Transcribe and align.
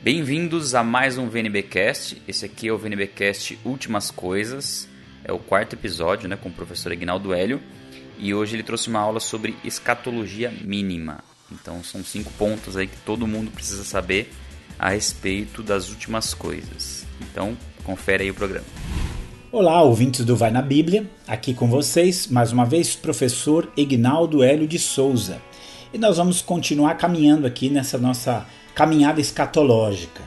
Bem-vindos 0.00 0.76
a 0.76 0.84
mais 0.84 1.18
um 1.18 1.28
VNBcast. 1.28 2.22
Esse 2.28 2.46
aqui 2.46 2.68
é 2.68 2.72
o 2.72 2.78
VNBcast 2.78 3.58
Últimas 3.64 4.12
Coisas. 4.12 4.88
É 5.24 5.32
o 5.32 5.40
quarto 5.40 5.72
episódio, 5.72 6.28
né, 6.28 6.36
com 6.36 6.48
o 6.48 6.52
professor 6.52 6.92
Ignaldo 6.92 7.34
Hélio. 7.34 7.60
E 8.16 8.32
hoje 8.32 8.54
ele 8.54 8.62
trouxe 8.62 8.88
uma 8.88 9.00
aula 9.00 9.18
sobre 9.18 9.56
escatologia 9.64 10.54
mínima. 10.62 11.18
Então 11.50 11.82
são 11.82 12.04
cinco 12.04 12.32
pontos 12.38 12.76
aí 12.76 12.86
que 12.86 12.96
todo 12.98 13.26
mundo 13.26 13.50
precisa 13.50 13.82
saber 13.82 14.32
a 14.78 14.90
respeito 14.90 15.64
das 15.64 15.90
últimas 15.90 16.32
coisas. 16.32 17.04
Então, 17.20 17.58
confere 17.82 18.22
aí 18.22 18.30
o 18.30 18.34
programa. 18.34 18.66
Olá, 19.50 19.82
ouvintes 19.82 20.24
do 20.24 20.36
Vai 20.36 20.52
na 20.52 20.62
Bíblia. 20.62 21.10
Aqui 21.26 21.52
com 21.52 21.68
vocês, 21.68 22.28
mais 22.28 22.52
uma 22.52 22.64
vez, 22.64 22.94
professor 22.94 23.68
Ignaldo 23.76 24.44
Hélio 24.44 24.68
de 24.68 24.78
Souza. 24.78 25.42
E 25.92 25.98
nós 25.98 26.18
vamos 26.18 26.40
continuar 26.40 26.94
caminhando 26.94 27.48
aqui 27.48 27.68
nessa 27.68 27.98
nossa 27.98 28.46
caminhada 28.78 29.20
escatológica. 29.20 30.22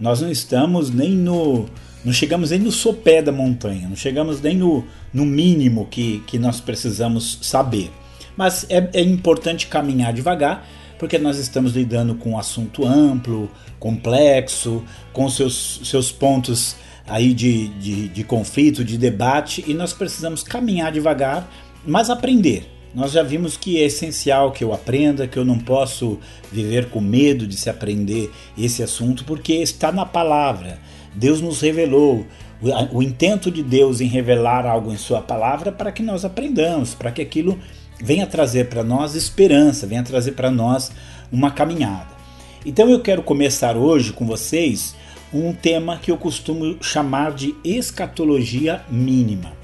Nós 0.00 0.22
não 0.22 0.30
estamos 0.30 0.90
nem 0.90 1.10
no. 1.10 1.66
Não 2.02 2.14
chegamos 2.14 2.50
nem 2.50 2.58
no 2.58 2.72
sopé 2.72 3.20
da 3.20 3.30
montanha, 3.30 3.86
não 3.86 3.94
chegamos 3.94 4.40
nem 4.40 4.56
no, 4.56 4.86
no 5.12 5.26
mínimo 5.26 5.86
que, 5.90 6.22
que 6.26 6.38
nós 6.38 6.58
precisamos 6.58 7.40
saber. 7.42 7.90
Mas 8.34 8.64
é, 8.70 8.88
é 8.94 9.02
importante 9.02 9.66
caminhar 9.66 10.14
devagar, 10.14 10.66
porque 10.98 11.18
nós 11.18 11.36
estamos 11.36 11.74
lidando 11.74 12.14
com 12.14 12.30
um 12.30 12.38
assunto 12.38 12.86
amplo, 12.86 13.50
complexo, 13.78 14.82
com 15.12 15.28
seus, 15.28 15.82
seus 15.84 16.10
pontos 16.10 16.76
aí 17.06 17.34
de, 17.34 17.68
de, 17.68 18.08
de 18.08 18.24
conflito, 18.24 18.82
de 18.82 18.96
debate, 18.96 19.62
e 19.66 19.74
nós 19.74 19.92
precisamos 19.92 20.42
caminhar 20.42 20.90
devagar, 20.90 21.46
mas 21.84 22.08
aprender. 22.08 22.79
Nós 22.94 23.12
já 23.12 23.22
vimos 23.22 23.56
que 23.56 23.80
é 23.80 23.86
essencial 23.86 24.50
que 24.50 24.64
eu 24.64 24.72
aprenda, 24.72 25.28
que 25.28 25.38
eu 25.38 25.44
não 25.44 25.58
posso 25.58 26.18
viver 26.50 26.90
com 26.90 27.00
medo 27.00 27.46
de 27.46 27.56
se 27.56 27.70
aprender 27.70 28.30
esse 28.58 28.82
assunto, 28.82 29.24
porque 29.24 29.54
está 29.54 29.92
na 29.92 30.04
palavra. 30.04 30.78
Deus 31.14 31.40
nos 31.40 31.60
revelou. 31.60 32.26
O 32.92 33.02
intento 33.02 33.50
de 33.50 33.62
Deus 33.62 34.00
em 34.00 34.06
revelar 34.06 34.66
algo 34.66 34.92
em 34.92 34.96
Sua 34.96 35.22
palavra 35.22 35.72
para 35.72 35.90
que 35.90 36.02
nós 36.02 36.24
aprendamos, 36.24 36.94
para 36.94 37.10
que 37.10 37.22
aquilo 37.22 37.58
venha 38.02 38.26
trazer 38.26 38.68
para 38.68 38.82
nós 38.82 39.14
esperança, 39.14 39.86
venha 39.86 40.02
trazer 40.02 40.32
para 40.32 40.50
nós 40.50 40.90
uma 41.32 41.50
caminhada. 41.50 42.08
Então 42.66 42.90
eu 42.90 43.00
quero 43.00 43.22
começar 43.22 43.76
hoje 43.76 44.12
com 44.12 44.26
vocês 44.26 44.94
um 45.32 45.52
tema 45.54 45.96
que 45.96 46.10
eu 46.10 46.18
costumo 46.18 46.76
chamar 46.82 47.32
de 47.32 47.54
escatologia 47.64 48.82
mínima. 48.90 49.59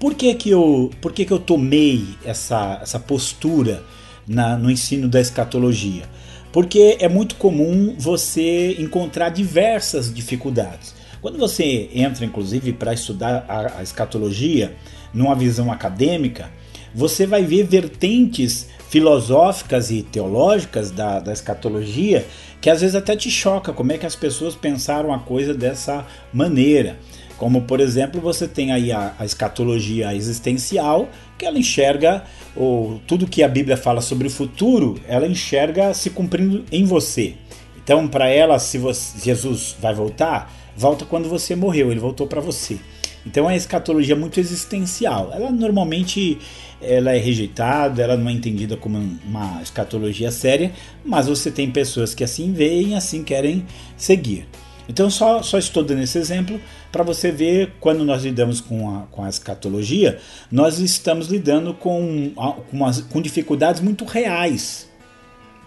Por 0.00 0.14
que, 0.14 0.34
que, 0.34 0.48
eu, 0.48 0.90
por 1.02 1.12
que, 1.12 1.26
que 1.26 1.32
eu 1.32 1.38
tomei 1.38 2.02
essa, 2.24 2.78
essa 2.80 2.98
postura 2.98 3.84
na, 4.26 4.56
no 4.56 4.70
ensino 4.70 5.06
da 5.06 5.20
escatologia? 5.20 6.04
Porque 6.50 6.96
é 6.98 7.06
muito 7.06 7.34
comum 7.34 7.94
você 7.98 8.76
encontrar 8.78 9.28
diversas 9.28 10.12
dificuldades. 10.12 10.94
Quando 11.20 11.36
você 11.36 11.90
entra, 11.94 12.24
inclusive, 12.24 12.72
para 12.72 12.94
estudar 12.94 13.44
a, 13.46 13.78
a 13.78 13.82
escatologia 13.82 14.74
numa 15.12 15.34
visão 15.34 15.70
acadêmica, 15.70 16.50
você 16.94 17.26
vai 17.26 17.42
ver 17.44 17.64
vertentes 17.64 18.68
filosóficas 18.88 19.90
e 19.90 20.02
teológicas 20.02 20.90
da, 20.90 21.20
da 21.20 21.32
escatologia 21.32 22.26
que 22.58 22.70
às 22.70 22.80
vezes 22.80 22.96
até 22.96 23.14
te 23.14 23.30
choca 23.30 23.72
como 23.72 23.92
é 23.92 23.98
que 23.98 24.06
as 24.06 24.16
pessoas 24.16 24.54
pensaram 24.54 25.12
a 25.12 25.18
coisa 25.18 25.54
dessa 25.54 26.06
maneira. 26.32 26.98
Como, 27.40 27.62
por 27.62 27.80
exemplo, 27.80 28.20
você 28.20 28.46
tem 28.46 28.70
aí 28.70 28.92
a, 28.92 29.14
a 29.18 29.24
escatologia 29.24 30.14
existencial, 30.14 31.08
que 31.38 31.46
ela 31.46 31.58
enxerga 31.58 32.22
ou 32.54 33.00
tudo 33.06 33.26
que 33.26 33.42
a 33.42 33.48
Bíblia 33.48 33.78
fala 33.78 34.02
sobre 34.02 34.26
o 34.26 34.30
futuro, 34.30 35.00
ela 35.08 35.26
enxerga 35.26 35.94
se 35.94 36.10
cumprindo 36.10 36.66
em 36.70 36.84
você. 36.84 37.36
Então, 37.82 38.06
para 38.06 38.28
ela, 38.28 38.58
se 38.58 38.76
você, 38.76 39.18
Jesus 39.24 39.74
vai 39.80 39.94
voltar, 39.94 40.52
volta 40.76 41.06
quando 41.06 41.30
você 41.30 41.56
morreu, 41.56 41.90
ele 41.90 41.98
voltou 41.98 42.26
para 42.26 42.42
você. 42.42 42.78
Então, 43.26 43.48
a 43.48 43.56
escatologia 43.56 44.14
é 44.14 44.18
muito 44.18 44.38
existencial. 44.38 45.30
Ela 45.32 45.50
normalmente 45.50 46.36
ela 46.78 47.16
é 47.16 47.18
rejeitada, 47.18 48.02
ela 48.02 48.18
não 48.18 48.28
é 48.28 48.32
entendida 48.32 48.76
como 48.76 48.98
uma 49.24 49.62
escatologia 49.62 50.30
séria, 50.30 50.72
mas 51.02 51.26
você 51.26 51.50
tem 51.50 51.70
pessoas 51.70 52.14
que 52.14 52.22
assim 52.22 52.52
veem 52.52 52.90
e 52.90 52.94
assim 52.94 53.24
querem 53.24 53.64
seguir. 53.96 54.46
Então, 54.90 55.08
só, 55.08 55.40
só 55.40 55.56
estou 55.56 55.84
dando 55.84 56.02
esse 56.02 56.18
exemplo 56.18 56.60
para 56.90 57.04
você 57.04 57.30
ver 57.30 57.74
quando 57.78 58.04
nós 58.04 58.24
lidamos 58.24 58.60
com 58.60 58.92
a, 58.92 59.02
com 59.02 59.22
a 59.22 59.28
escatologia, 59.28 60.18
nós 60.50 60.80
estamos 60.80 61.28
lidando 61.28 61.72
com, 61.72 62.32
com, 62.34 62.92
com 63.08 63.22
dificuldades 63.22 63.80
muito 63.80 64.04
reais. 64.04 64.88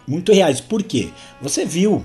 Muito 0.06 0.34
reais. 0.34 0.60
Por 0.60 0.84
quê? 0.84 1.08
Você 1.42 1.64
viu, 1.64 2.04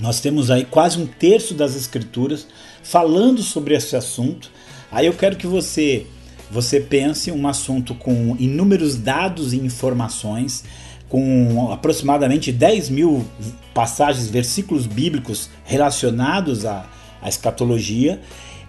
nós 0.00 0.18
temos 0.18 0.50
aí 0.50 0.64
quase 0.64 0.98
um 0.98 1.06
terço 1.06 1.52
das 1.52 1.76
escrituras 1.76 2.46
falando 2.82 3.42
sobre 3.42 3.74
esse 3.74 3.94
assunto. 3.94 4.50
Aí 4.90 5.04
eu 5.04 5.12
quero 5.12 5.36
que 5.36 5.46
você 5.46 6.06
você 6.50 6.80
pense 6.80 7.30
um 7.30 7.46
assunto 7.46 7.94
com 7.94 8.34
inúmeros 8.38 8.96
dados 8.96 9.52
e 9.52 9.58
informações 9.58 10.64
com 11.08 11.70
aproximadamente 11.72 12.52
10 12.52 12.90
mil 12.90 13.24
passagens, 13.72 14.28
versículos 14.28 14.86
bíblicos 14.86 15.48
relacionados 15.64 16.66
à, 16.66 16.86
à 17.22 17.28
escatologia, 17.28 18.20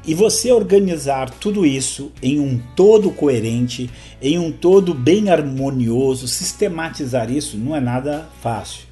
e 0.05 0.13
você 0.13 0.51
organizar 0.51 1.29
tudo 1.29 1.65
isso 1.65 2.11
em 2.23 2.39
um 2.39 2.59
todo 2.75 3.11
coerente, 3.11 3.89
em 4.21 4.39
um 4.39 4.51
todo 4.51 4.93
bem 4.93 5.29
harmonioso, 5.29 6.27
sistematizar 6.27 7.29
isso 7.29 7.57
não 7.57 7.75
é 7.75 7.81
nada 7.81 8.27
fácil. 8.41 8.83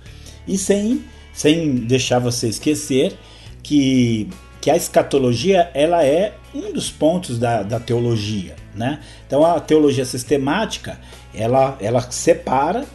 E 0.47 0.57
sem, 0.57 1.03
sem 1.33 1.75
deixar 1.75 2.19
você 2.19 2.47
esquecer 2.49 3.17
que, 3.63 4.27
que 4.59 4.69
a 4.69 4.75
escatologia 4.75 5.71
ela 5.73 6.03
é 6.05 6.33
um 6.53 6.73
dos 6.73 6.91
pontos 6.91 7.39
da, 7.39 7.63
da 7.63 7.79
teologia. 7.79 8.55
Né? 8.75 8.99
Então 9.25 9.43
a 9.45 9.59
teologia 9.59 10.05
sistemática 10.05 10.99
ela, 11.33 11.77
ela 11.79 12.01
separa 12.11 12.85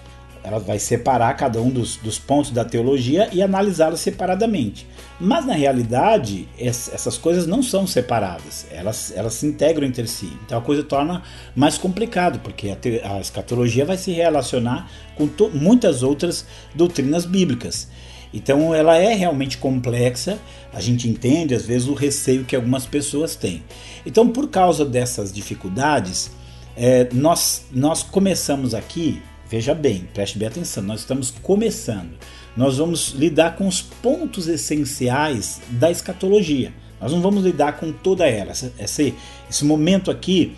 ela 0.45 0.59
vai 0.59 0.79
separar 0.79 1.35
cada 1.37 1.61
um 1.61 1.71
dos, 1.71 1.97
dos 1.97 2.19
pontos 2.19 2.51
da 2.51 2.65
teologia 2.65 3.29
e 3.33 3.43
analisá-los 3.43 4.01
separadamente. 4.01 4.87
Mas 5.21 5.47
na 5.47 5.55
realidade, 5.55 6.49
essas 6.59 7.17
coisas 7.17 7.47
não 7.47 7.63
são 7.63 7.87
separadas, 7.87 8.67
elas, 8.71 9.13
elas 9.15 9.35
se 9.35 9.47
integram 9.47 9.87
entre 9.87 10.07
si. 10.09 10.33
Então 10.45 10.59
a 10.59 10.63
coisa 10.63 10.83
torna 10.83 11.23
mais 11.55 11.79
complicado, 11.79 12.41
porque 12.41 12.71
a, 12.71 12.77
te, 12.77 13.01
a 13.05 13.21
escatologia 13.21 13.85
vai 13.85 13.97
se 13.97 14.11
relacionar 14.11 14.91
com 15.15 15.29
to, 15.29 15.49
muitas 15.51 16.03
outras 16.03 16.45
doutrinas 16.75 17.25
bíblicas. 17.25 17.89
Então 18.35 18.75
ela 18.75 18.97
é 18.97 19.15
realmente 19.15 19.59
complexa, 19.59 20.39
a 20.73 20.81
gente 20.81 21.09
entende 21.09 21.55
às 21.55 21.67
vezes 21.67 21.87
o 21.87 21.95
receio 21.95 22.45
que 22.45 22.57
algumas 22.57 22.87
pessoas 22.87 23.37
têm. 23.37 23.63
Então, 24.05 24.29
por 24.29 24.49
causa 24.49 24.85
dessas 24.85 25.33
dificuldades, 25.33 26.31
é, 26.77 27.09
nós, 27.13 27.67
nós 27.71 28.03
começamos 28.03 28.75
aqui 28.75 29.23
Veja 29.53 29.75
bem, 29.75 30.09
preste 30.15 30.39
bem 30.39 30.49
atenção, 30.49 30.83
nós 30.83 31.01
estamos 31.01 31.31
começando. 31.43 32.13
Nós 32.57 32.79
vamos 32.79 33.11
lidar 33.11 33.55
com 33.55 33.69
os 33.69 33.83
pontos 33.83 34.49
essenciais 34.49 35.61
da 35.73 35.91
escatologia. 35.91 36.73
Nós 36.99 37.13
não 37.13 37.21
vamos 37.21 37.45
lidar 37.45 37.77
com 37.77 37.93
toda 37.93 38.27
ela. 38.27 38.53
Esse, 38.79 39.15
esse 39.51 39.63
momento 39.67 40.11
aqui 40.11 40.55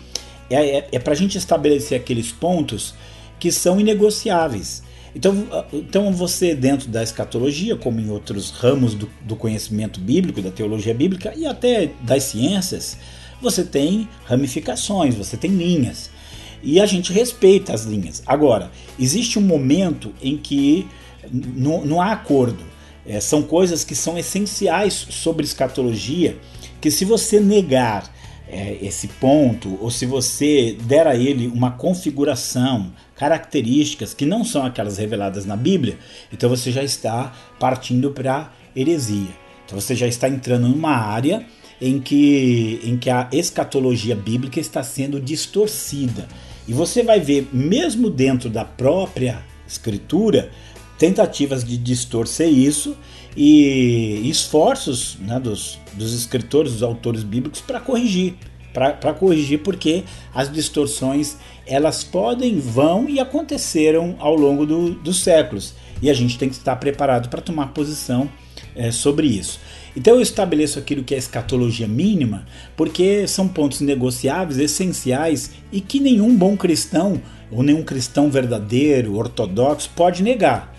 é, 0.49 0.77
é, 0.77 0.87
é 0.93 0.97
para 0.97 1.11
a 1.11 1.15
gente 1.15 1.37
estabelecer 1.37 1.99
aqueles 1.99 2.31
pontos 2.31 2.95
que 3.37 3.51
são 3.51 3.81
inegociáveis. 3.81 4.81
Então, 5.13 5.45
então 5.73 6.13
você, 6.13 6.55
dentro 6.55 6.87
da 6.87 7.03
escatologia, 7.03 7.75
como 7.75 7.99
em 7.99 8.09
outros 8.09 8.49
ramos 8.49 8.93
do, 8.93 9.09
do 9.23 9.35
conhecimento 9.35 9.99
bíblico, 9.99 10.41
da 10.41 10.51
teologia 10.51 10.93
bíblica 10.93 11.33
e 11.35 11.45
até 11.45 11.91
das 11.99 12.23
ciências, 12.23 12.97
você 13.41 13.65
tem 13.65 14.07
ramificações, 14.23 15.15
você 15.15 15.35
tem 15.35 15.51
linhas 15.51 16.14
e 16.61 16.79
a 16.79 16.85
gente 16.85 17.13
respeita 17.13 17.73
as 17.73 17.83
linhas. 17.83 18.23
Agora, 18.25 18.71
existe 18.99 19.37
um 19.39 19.41
momento 19.41 20.13
em 20.21 20.37
que 20.37 20.87
não, 21.31 22.01
há 22.01 22.11
acordo. 22.11 22.63
É, 23.05 23.19
são 23.19 23.43
coisas 23.43 23.83
que 23.83 23.93
são 23.95 24.17
essenciais 24.17 24.93
sobre 24.93 25.45
escatologia, 25.45 26.37
que 26.81 26.89
se 26.89 27.05
você 27.05 27.39
negar 27.39 28.11
é, 28.47 28.77
esse 28.81 29.07
ponto, 29.07 29.77
ou 29.81 29.91
se 29.91 30.05
você 30.05 30.75
der 30.83 31.07
a 31.07 31.15
ele 31.15 31.47
uma 31.47 31.71
configuração, 31.71 32.91
características 33.15 34.13
que 34.13 34.25
não 34.25 34.43
são 34.43 34.65
aquelas 34.65 34.97
reveladas 34.97 35.45
na 35.45 35.55
Bíblia, 35.55 35.97
então 36.31 36.49
você 36.49 36.71
já 36.71 36.83
está 36.83 37.33
partindo 37.59 38.11
para 38.11 38.51
heresia. 38.75 39.29
Então 39.65 39.79
você 39.79 39.95
já 39.95 40.07
está 40.07 40.29
entrando 40.29 40.67
numa 40.67 40.95
área 40.95 41.45
em 41.79 41.99
que, 41.99 42.79
em 42.83 42.97
que 42.97 43.09
a 43.09 43.27
escatologia 43.31 44.15
bíblica 44.15 44.59
está 44.59 44.83
sendo 44.83 45.19
distorcida. 45.19 46.27
E 46.67 46.73
você 46.73 47.03
vai 47.03 47.19
ver, 47.19 47.47
mesmo 47.53 48.09
dentro 48.09 48.49
da 48.49 48.65
própria 48.65 49.43
escritura, 49.67 50.49
tentativas 50.97 51.63
de 51.63 51.77
distorcer 51.77 52.49
isso 52.49 52.95
e 53.35 54.21
esforços 54.29 55.17
né, 55.19 55.39
dos, 55.39 55.77
dos 55.93 56.13
escritores, 56.13 56.73
dos 56.73 56.83
autores 56.83 57.23
bíblicos 57.23 57.61
para 57.61 57.79
corrigir. 57.79 58.35
Para 58.73 59.13
corrigir, 59.13 59.59
porque 59.59 60.03
as 60.33 60.51
distorções 60.51 61.37
elas 61.65 62.03
podem, 62.03 62.59
vão 62.59 63.07
e 63.07 63.21
aconteceram 63.21 64.17
ao 64.19 64.35
longo 64.35 64.65
do, 64.65 64.91
dos 64.95 65.21
séculos. 65.21 65.73
E 66.01 66.09
a 66.09 66.13
gente 66.13 66.37
tem 66.37 66.49
que 66.49 66.55
estar 66.55 66.75
preparado 66.75 67.29
para 67.29 67.41
tomar 67.41 67.67
posição 67.67 68.29
é, 68.75 68.91
sobre 68.91 69.27
isso. 69.27 69.59
Então 69.95 70.15
eu 70.15 70.21
estabeleço 70.21 70.77
aquilo 70.77 71.03
que 71.03 71.15
é 71.15 71.17
escatologia 71.17 71.87
mínima, 71.87 72.45
porque 72.75 73.27
são 73.27 73.47
pontos 73.47 73.79
negociáveis, 73.81 74.59
essenciais 74.59 75.51
e 75.71 75.79
que 75.79 75.99
nenhum 75.99 76.35
bom 76.35 76.57
cristão 76.57 77.21
ou 77.51 77.63
nenhum 77.63 77.83
cristão 77.83 78.29
verdadeiro, 78.29 79.15
ortodoxo, 79.15 79.89
pode 79.95 80.21
negar. 80.21 80.75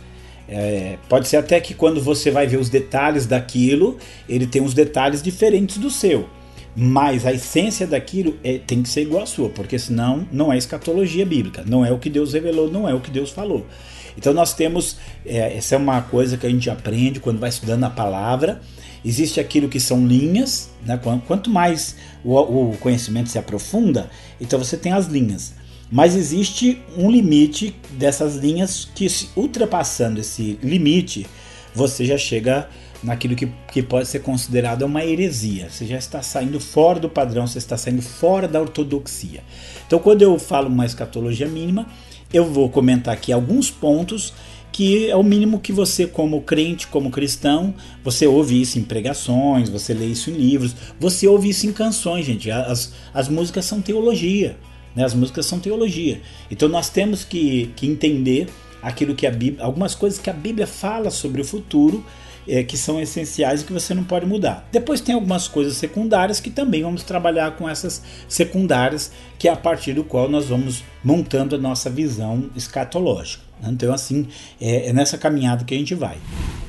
É, 0.48 0.96
pode 1.08 1.26
ser 1.26 1.38
até 1.38 1.60
que 1.60 1.74
quando 1.74 2.00
você 2.00 2.30
vai 2.30 2.46
ver 2.46 2.58
os 2.58 2.68
detalhes 2.68 3.26
daquilo, 3.26 3.98
ele 4.28 4.46
tem 4.46 4.62
uns 4.62 4.74
detalhes 4.74 5.22
diferentes 5.22 5.78
do 5.78 5.90
seu. 5.90 6.28
Mas 6.76 7.24
a 7.24 7.32
essência 7.32 7.86
daquilo 7.86 8.36
é, 8.44 8.58
tem 8.58 8.82
que 8.82 8.88
ser 8.88 9.02
igual 9.02 9.22
à 9.22 9.26
sua, 9.26 9.48
porque 9.48 9.78
senão 9.78 10.28
não 10.30 10.52
é 10.52 10.58
escatologia 10.58 11.24
bíblica, 11.24 11.64
não 11.66 11.84
é 11.84 11.90
o 11.90 11.98
que 11.98 12.10
Deus 12.10 12.34
revelou, 12.34 12.70
não 12.70 12.86
é 12.86 12.92
o 12.92 13.00
que 13.00 13.10
Deus 13.10 13.30
falou. 13.30 13.66
Então 14.16 14.32
nós 14.32 14.54
temos, 14.54 14.96
é, 15.24 15.56
essa 15.56 15.74
é 15.74 15.78
uma 15.78 16.02
coisa 16.02 16.36
que 16.36 16.46
a 16.46 16.50
gente 16.50 16.68
aprende 16.68 17.18
quando 17.18 17.38
vai 17.38 17.48
estudando 17.48 17.84
a 17.84 17.90
palavra. 17.90 18.60
Existe 19.04 19.40
aquilo 19.40 19.68
que 19.68 19.78
são 19.78 20.06
linhas, 20.06 20.70
né? 20.84 20.98
quanto 21.26 21.50
mais 21.50 21.96
o, 22.24 22.76
conhecimento 22.80 23.30
se 23.30 23.38
aprofunda, 23.38 24.10
então 24.40 24.58
você 24.58 24.76
tem 24.76 24.92
as 24.92 25.06
linhas. 25.06 25.54
Mas 25.90 26.16
existe 26.16 26.82
um 26.96 27.10
limite 27.10 27.74
dessas 27.92 28.36
linhas 28.36 28.88
que, 28.94 29.06
ultrapassando 29.36 30.20
esse 30.20 30.58
limite, 30.62 31.26
você 31.72 32.04
já 32.04 32.18
chega 32.18 32.68
naquilo 33.02 33.36
que, 33.36 33.48
que 33.70 33.82
pode 33.82 34.08
ser 34.08 34.20
considerado 34.20 34.82
uma 34.82 35.04
heresia. 35.04 35.68
Você 35.70 35.86
já 35.86 35.96
está 35.96 36.22
saindo 36.22 36.58
fora 36.58 36.98
do 36.98 37.08
padrão, 37.08 37.46
você 37.46 37.58
está 37.58 37.76
saindo 37.76 38.02
fora 38.02 38.48
da 38.48 38.60
ortodoxia. 38.60 39.44
Então, 39.86 40.00
quando 40.00 40.22
eu 40.22 40.36
falo 40.38 40.68
uma 40.68 40.84
escatologia 40.84 41.46
mínima, 41.46 41.86
eu 42.32 42.44
vou 42.44 42.68
comentar 42.68 43.14
aqui 43.14 43.32
alguns 43.32 43.70
pontos 43.70 44.32
que 44.76 45.08
é 45.08 45.16
o 45.16 45.22
mínimo 45.22 45.58
que 45.58 45.72
você, 45.72 46.06
como 46.06 46.42
crente, 46.42 46.86
como 46.86 47.10
cristão, 47.10 47.72
você 48.04 48.26
ouve 48.26 48.60
isso 48.60 48.78
em 48.78 48.82
pregações, 48.82 49.70
você 49.70 49.94
lê 49.94 50.04
isso 50.04 50.28
em 50.28 50.34
livros, 50.34 50.76
você 51.00 51.26
ouve 51.26 51.48
isso 51.48 51.66
em 51.66 51.72
canções, 51.72 52.26
gente. 52.26 52.50
As, 52.50 52.92
as 53.14 53.26
músicas 53.26 53.64
são 53.64 53.80
teologia. 53.80 54.58
Né? 54.94 55.02
As 55.02 55.14
músicas 55.14 55.46
são 55.46 55.58
teologia. 55.58 56.20
Então 56.50 56.68
nós 56.68 56.90
temos 56.90 57.24
que, 57.24 57.72
que 57.74 57.86
entender 57.86 58.50
aquilo 58.82 59.14
que 59.14 59.26
a 59.26 59.30
Bíblia, 59.30 59.64
algumas 59.64 59.94
coisas 59.94 60.18
que 60.18 60.28
a 60.28 60.34
Bíblia 60.34 60.66
fala 60.66 61.10
sobre 61.10 61.40
o 61.40 61.44
futuro 61.46 62.04
é, 62.46 62.62
que 62.62 62.76
são 62.76 63.00
essenciais 63.00 63.62
e 63.62 63.64
que 63.64 63.72
você 63.72 63.94
não 63.94 64.04
pode 64.04 64.26
mudar. 64.26 64.68
Depois 64.70 65.00
tem 65.00 65.14
algumas 65.14 65.48
coisas 65.48 65.78
secundárias 65.78 66.38
que 66.38 66.50
também 66.50 66.82
vamos 66.82 67.02
trabalhar 67.02 67.52
com 67.52 67.66
essas 67.66 68.02
secundárias, 68.28 69.10
que 69.38 69.48
é 69.48 69.50
a 69.50 69.56
partir 69.56 69.94
do 69.94 70.04
qual 70.04 70.28
nós 70.28 70.44
vamos 70.44 70.84
montando 71.02 71.56
a 71.56 71.58
nossa 71.58 71.88
visão 71.88 72.50
escatológica. 72.54 73.45
Então, 73.62 73.92
assim, 73.92 74.28
é, 74.60 74.88
é 74.88 74.92
nessa 74.92 75.18
caminhada 75.18 75.64
que 75.64 75.74
a 75.74 75.78
gente 75.78 75.94
vai. 75.94 76.16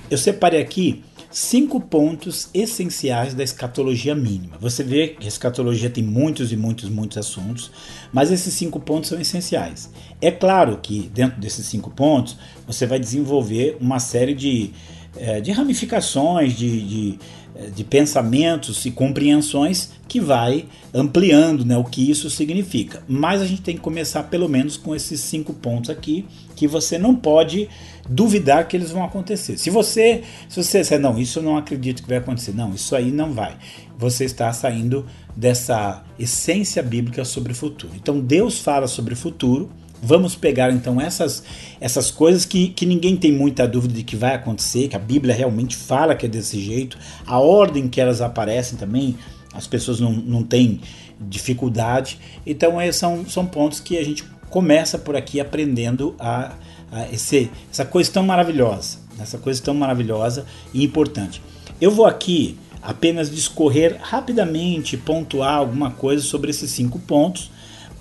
Eu 0.09 0.17
separei 0.17 0.61
aqui 0.61 1.03
cinco 1.29 1.79
pontos 1.81 2.49
essenciais 2.53 3.33
da 3.33 3.43
escatologia 3.43 4.15
mínima. 4.15 4.57
Você 4.59 4.83
vê 4.83 5.09
que 5.09 5.25
a 5.25 5.27
escatologia 5.27 5.89
tem 5.89 6.03
muitos 6.03 6.51
e 6.51 6.57
muitos, 6.57 6.89
muitos 6.89 7.17
assuntos, 7.17 7.71
mas 8.11 8.31
esses 8.31 8.53
cinco 8.53 8.79
pontos 8.79 9.09
são 9.09 9.19
essenciais. 9.19 9.91
É 10.21 10.31
claro 10.31 10.79
que 10.81 11.11
dentro 11.13 11.39
desses 11.39 11.65
cinco 11.65 11.91
pontos 11.91 12.37
você 12.65 12.85
vai 12.85 12.99
desenvolver 12.99 13.77
uma 13.79 13.99
série 13.99 14.33
de, 14.33 14.71
é, 15.15 15.39
de 15.41 15.51
ramificações, 15.51 16.53
de, 16.53 16.81
de, 16.81 17.19
eh, 17.55 17.69
de, 17.75 17.83
pensamentos 17.83 18.85
e 18.85 18.91
compreensões 18.91 19.91
que 20.07 20.19
vai 20.19 20.65
ampliando 20.93 21.65
né, 21.65 21.77
o 21.77 21.83
que 21.83 22.09
isso 22.09 22.29
significa. 22.29 23.03
Mas 23.07 23.41
a 23.41 23.45
gente 23.45 23.61
tem 23.61 23.75
que 23.75 23.81
começar 23.81 24.23
pelo 24.23 24.47
menos 24.47 24.77
com 24.77 24.95
esses 24.95 25.21
cinco 25.21 25.53
pontos 25.53 25.89
aqui 25.89 26.25
que 26.55 26.67
você 26.67 26.97
não 26.97 27.15
pode 27.15 27.69
duvidar 28.09 28.67
que 28.67 28.75
eles 28.75 28.91
vão 28.91 29.03
acontecer. 29.03 29.57
Se 29.57 29.69
você, 29.69 30.23
se 30.47 30.61
você 30.61 30.81
disser, 30.81 30.99
não, 30.99 31.17
isso 31.17 31.39
eu 31.39 31.43
não 31.43 31.57
acredito 31.57 32.01
que 32.01 32.09
vai 32.09 32.17
acontecer, 32.17 32.53
não, 32.53 32.73
isso 32.73 32.95
aí 32.95 33.11
não 33.11 33.33
vai. 33.33 33.57
Você 33.97 34.25
está 34.25 34.51
saindo 34.53 35.05
dessa 35.35 36.03
essência 36.17 36.81
bíblica 36.81 37.25
sobre 37.25 37.51
o 37.51 37.55
futuro. 37.55 37.93
Então 37.95 38.19
Deus 38.19 38.59
fala 38.59 38.87
sobre 38.87 39.13
o 39.13 39.17
futuro. 39.17 39.69
Vamos 40.01 40.35
pegar 40.35 40.71
então 40.71 41.01
essas, 41.01 41.43
essas 41.79 42.11
coisas 42.11 42.45
que, 42.45 42.69
que 42.69 42.85
ninguém 42.85 43.17
tem 43.17 43.31
muita 43.31 43.67
dúvida 43.67 43.93
de 43.95 44.03
que 44.03 44.15
vai 44.15 44.35
acontecer, 44.35 44.87
que 44.87 44.95
a 44.95 44.99
Bíblia 44.99 45.33
realmente 45.33 45.75
fala 45.75 46.15
que 46.15 46.25
é 46.25 46.29
desse 46.29 46.61
jeito, 46.61 46.97
a 47.25 47.39
ordem 47.39 47.87
que 47.87 47.99
elas 47.99 48.21
aparecem 48.21 48.77
também, 48.77 49.17
as 49.53 49.65
pessoas 49.65 49.99
não, 49.99 50.11
não 50.11 50.43
têm 50.43 50.79
dificuldade. 51.19 52.19
Então, 52.45 52.81
esses 52.81 52.97
são, 52.97 53.25
são 53.27 53.45
pontos 53.45 53.79
que 53.79 53.97
a 53.97 54.05
gente 54.05 54.23
começa 54.49 54.97
por 54.97 55.15
aqui 55.15 55.39
aprendendo 55.39 56.15
a, 56.19 56.53
a 56.91 57.07
esse, 57.11 57.49
essa 57.71 57.85
coisa 57.85 58.11
tão 58.11 58.23
maravilhosa, 58.23 58.99
essa 59.19 59.37
coisa 59.37 59.61
tão 59.61 59.73
maravilhosa 59.73 60.45
e 60.73 60.83
importante. 60.83 61.41
Eu 61.81 61.91
vou 61.91 62.05
aqui 62.05 62.57
apenas 62.81 63.29
discorrer 63.29 63.97
rapidamente, 63.99 64.95
pontuar 64.95 65.55
alguma 65.55 65.91
coisa 65.91 66.23
sobre 66.23 66.51
esses 66.51 66.71
cinco 66.71 66.99
pontos, 66.99 67.51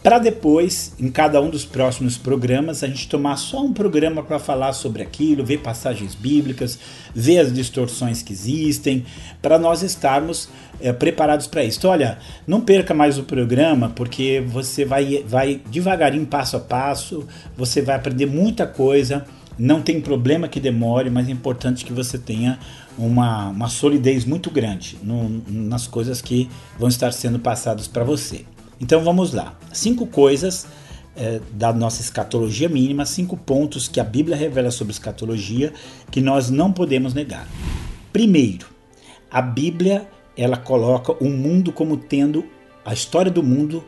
para 0.06 0.20
depois, 0.20 0.94
em 1.00 1.10
cada 1.10 1.40
um 1.40 1.50
dos 1.50 1.64
próximos 1.64 2.16
programas, 2.16 2.84
a 2.84 2.86
gente 2.86 3.08
tomar 3.08 3.36
só 3.36 3.60
um 3.60 3.72
programa 3.72 4.22
para 4.22 4.38
falar 4.38 4.72
sobre 4.72 5.02
aquilo, 5.02 5.44
ver 5.44 5.58
passagens 5.58 6.14
bíblicas, 6.14 6.78
ver 7.12 7.40
as 7.40 7.52
distorções 7.52 8.22
que 8.22 8.32
existem, 8.32 9.04
para 9.42 9.58
nós 9.58 9.82
estarmos 9.82 10.48
é, 10.80 10.92
preparados 10.92 11.48
para 11.48 11.64
isso. 11.64 11.78
Então, 11.78 11.90
olha, 11.90 12.18
não 12.46 12.60
perca 12.60 12.94
mais 12.94 13.18
o 13.18 13.24
programa, 13.24 13.88
porque 13.96 14.44
você 14.46 14.84
vai, 14.84 15.24
vai 15.26 15.60
devagarinho, 15.72 16.24
passo 16.24 16.56
a 16.56 16.60
passo, 16.60 17.26
você 17.56 17.82
vai 17.82 17.96
aprender 17.96 18.26
muita 18.26 18.64
coisa. 18.64 19.26
Não 19.58 19.82
tem 19.82 20.00
problema 20.00 20.46
que 20.46 20.60
demore, 20.60 21.10
mas 21.10 21.28
é 21.28 21.32
importante 21.32 21.84
que 21.84 21.92
você 21.92 22.16
tenha 22.16 22.60
uma, 22.96 23.48
uma 23.48 23.68
solidez 23.68 24.24
muito 24.24 24.52
grande 24.52 24.96
no, 25.02 25.42
nas 25.48 25.88
coisas 25.88 26.22
que 26.22 26.48
vão 26.78 26.88
estar 26.88 27.12
sendo 27.12 27.40
passadas 27.40 27.88
para 27.88 28.04
você. 28.04 28.44
Então 28.80 29.02
vamos 29.02 29.32
lá. 29.32 29.58
Cinco 29.72 30.06
coisas 30.06 30.66
é, 31.16 31.40
da 31.52 31.72
nossa 31.72 32.02
escatologia 32.02 32.68
mínima, 32.68 33.06
cinco 33.06 33.36
pontos 33.36 33.88
que 33.88 33.98
a 33.98 34.04
Bíblia 34.04 34.36
revela 34.36 34.70
sobre 34.70 34.92
escatologia 34.92 35.72
que 36.10 36.20
nós 36.20 36.50
não 36.50 36.72
podemos 36.72 37.14
negar. 37.14 37.48
Primeiro, 38.12 38.66
a 39.30 39.40
Bíblia 39.40 40.08
ela 40.36 40.56
coloca 40.56 41.12
o 41.12 41.28
mundo 41.30 41.72
como 41.72 41.96
tendo 41.96 42.44
a 42.84 42.92
história 42.92 43.30
do 43.30 43.42
mundo 43.42 43.82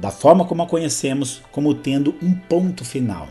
da 0.00 0.10
forma 0.10 0.44
como 0.44 0.62
a 0.62 0.66
conhecemos 0.66 1.40
como 1.50 1.74
tendo 1.74 2.14
um 2.22 2.34
ponto 2.34 2.84
final. 2.84 3.28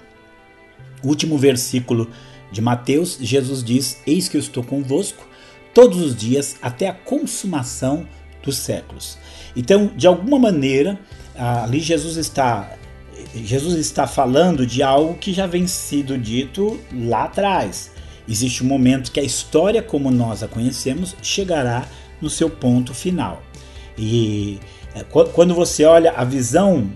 Último 1.04 1.38
versículo 1.38 2.10
de 2.52 2.62
Mateus, 2.62 3.18
Jesus 3.22 3.64
diz: 3.64 4.02
Eis 4.08 4.28
que 4.28 4.38
eu 4.38 4.42
estou 4.42 4.64
convosco 4.64 5.28
todos 5.74 6.00
os 6.00 6.16
dias 6.16 6.56
até 6.62 6.88
a 6.88 6.94
consumação 6.94 8.08
dos 8.46 8.58
séculos. 8.58 9.18
Então, 9.56 9.92
de 9.96 10.08
alguma 10.08 10.38
maneira, 10.38 11.00
ali 11.36 11.80
Jesus 11.80 12.18
está 12.18 12.78
Jesus 13.34 13.76
está 13.78 14.06
falando 14.08 14.66
de 14.66 14.84
algo 14.84 15.16
que 15.16 15.34
já 15.34 15.48
vem 15.48 15.68
sido 15.68 16.18
dito 16.18 16.80
lá 16.94 17.24
atrás. 17.24 17.92
Existe 18.28 18.64
um 18.64 18.68
momento 18.68 19.12
que 19.12 19.20
a 19.20 19.24
história 19.24 19.82
como 19.82 20.10
nós 20.12 20.42
a 20.44 20.48
conhecemos 20.48 21.16
chegará 21.22 21.86
no 22.22 22.30
seu 22.30 22.50
ponto 22.50 22.94
final. 22.94 23.42
E 23.98 24.60
é, 24.94 25.04
quando 25.04 25.54
você 25.54 25.86
olha 25.86 26.12
a 26.12 26.24
visão, 26.24 26.90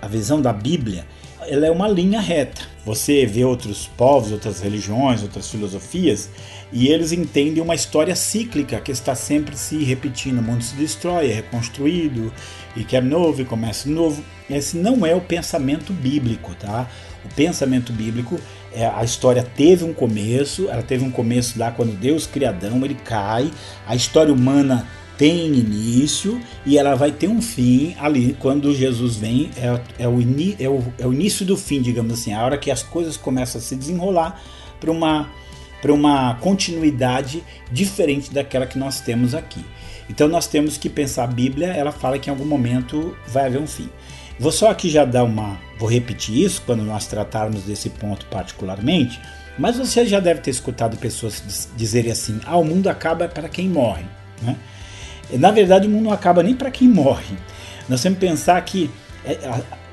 a 0.00 0.08
visão 0.08 0.40
da 0.40 0.52
Bíblia, 0.52 1.06
ela 1.48 1.66
é 1.66 1.70
uma 1.70 1.88
linha 1.88 2.20
reta. 2.20 2.62
Você 2.84 3.26
vê 3.26 3.44
outros 3.44 3.86
povos, 3.96 4.32
outras 4.32 4.60
religiões, 4.60 5.22
outras 5.22 5.50
filosofias, 5.50 6.30
e 6.72 6.88
eles 6.88 7.12
entendem 7.12 7.62
uma 7.62 7.74
história 7.74 8.16
cíclica 8.16 8.80
que 8.80 8.92
está 8.92 9.14
sempre 9.14 9.56
se 9.56 9.82
repetindo. 9.84 10.38
O 10.38 10.42
mundo 10.42 10.62
se 10.62 10.74
destrói, 10.74 11.30
é 11.30 11.34
reconstruído, 11.34 12.32
e 12.76 12.84
quer 12.84 13.02
novo, 13.02 13.42
e 13.42 13.44
começa 13.44 13.88
novo. 13.88 14.22
Esse 14.48 14.76
não 14.76 15.04
é 15.04 15.14
o 15.14 15.20
pensamento 15.20 15.92
bíblico, 15.92 16.54
tá? 16.54 16.88
O 17.24 17.34
pensamento 17.34 17.92
bíblico 17.92 18.40
é 18.72 18.86
a 18.86 19.04
história 19.04 19.42
teve 19.42 19.84
um 19.84 19.92
começo, 19.92 20.68
ela 20.68 20.82
teve 20.82 21.04
um 21.04 21.10
começo 21.10 21.58
lá 21.58 21.70
quando 21.70 21.92
Deus 21.92 22.26
criadão, 22.26 22.84
ele 22.84 22.94
cai, 22.94 23.50
a 23.86 23.94
história 23.94 24.32
humana 24.32 24.86
tem 25.20 25.48
início 25.48 26.40
e 26.64 26.78
ela 26.78 26.94
vai 26.94 27.12
ter 27.12 27.28
um 27.28 27.42
fim 27.42 27.94
ali 28.00 28.34
quando 28.40 28.74
Jesus 28.74 29.16
vem 29.16 29.50
é, 29.54 30.04
é, 30.04 30.08
o, 30.08 30.18
é, 30.58 30.66
o, 30.66 30.82
é 30.98 31.06
o 31.06 31.12
início 31.12 31.44
do 31.44 31.58
fim 31.58 31.82
digamos 31.82 32.14
assim 32.14 32.32
a 32.32 32.42
hora 32.42 32.56
que 32.56 32.70
as 32.70 32.82
coisas 32.82 33.18
começam 33.18 33.60
a 33.60 33.62
se 33.62 33.76
desenrolar 33.76 34.40
para 34.80 34.90
uma 34.90 35.28
uma 35.84 36.34
continuidade 36.36 37.42
diferente 37.70 38.32
daquela 38.32 38.66
que 38.66 38.78
nós 38.78 39.00
temos 39.00 39.34
aqui. 39.34 39.64
Então 40.10 40.28
nós 40.28 40.46
temos 40.46 40.76
que 40.76 40.90
pensar 40.90 41.24
a 41.24 41.26
Bíblia, 41.26 41.68
ela 41.68 41.90
fala 41.90 42.18
que 42.18 42.28
em 42.28 42.32
algum 42.32 42.44
momento 42.44 43.16
vai 43.26 43.46
haver 43.46 43.60
um 43.60 43.66
fim. 43.66 43.88
Vou 44.38 44.52
só 44.52 44.70
aqui 44.70 44.90
já 44.90 45.06
dar 45.06 45.24
uma, 45.24 45.58
vou 45.78 45.88
repetir 45.88 46.36
isso 46.36 46.62
quando 46.66 46.82
nós 46.82 47.06
tratarmos 47.06 47.62
desse 47.62 47.88
ponto 47.88 48.26
particularmente, 48.26 49.18
mas 49.58 49.78
você 49.78 50.06
já 50.06 50.20
deve 50.20 50.40
ter 50.40 50.50
escutado 50.50 50.98
pessoas 50.98 51.68
dizerem 51.76 52.12
assim: 52.12 52.40
"Ah, 52.44 52.58
o 52.58 52.64
mundo 52.64 52.88
acaba 52.88 53.26
para 53.26 53.48
quem 53.48 53.68
morre", 53.68 54.04
né? 54.42 54.56
Na 55.32 55.50
verdade, 55.50 55.86
o 55.86 55.90
mundo 55.90 56.04
não 56.04 56.12
acaba 56.12 56.42
nem 56.42 56.54
para 56.54 56.70
quem 56.70 56.88
morre. 56.88 57.36
Nós 57.88 58.02
temos 58.02 58.18
que 58.18 58.26
pensar 58.26 58.60
que 58.62 58.90
é, 59.24 59.38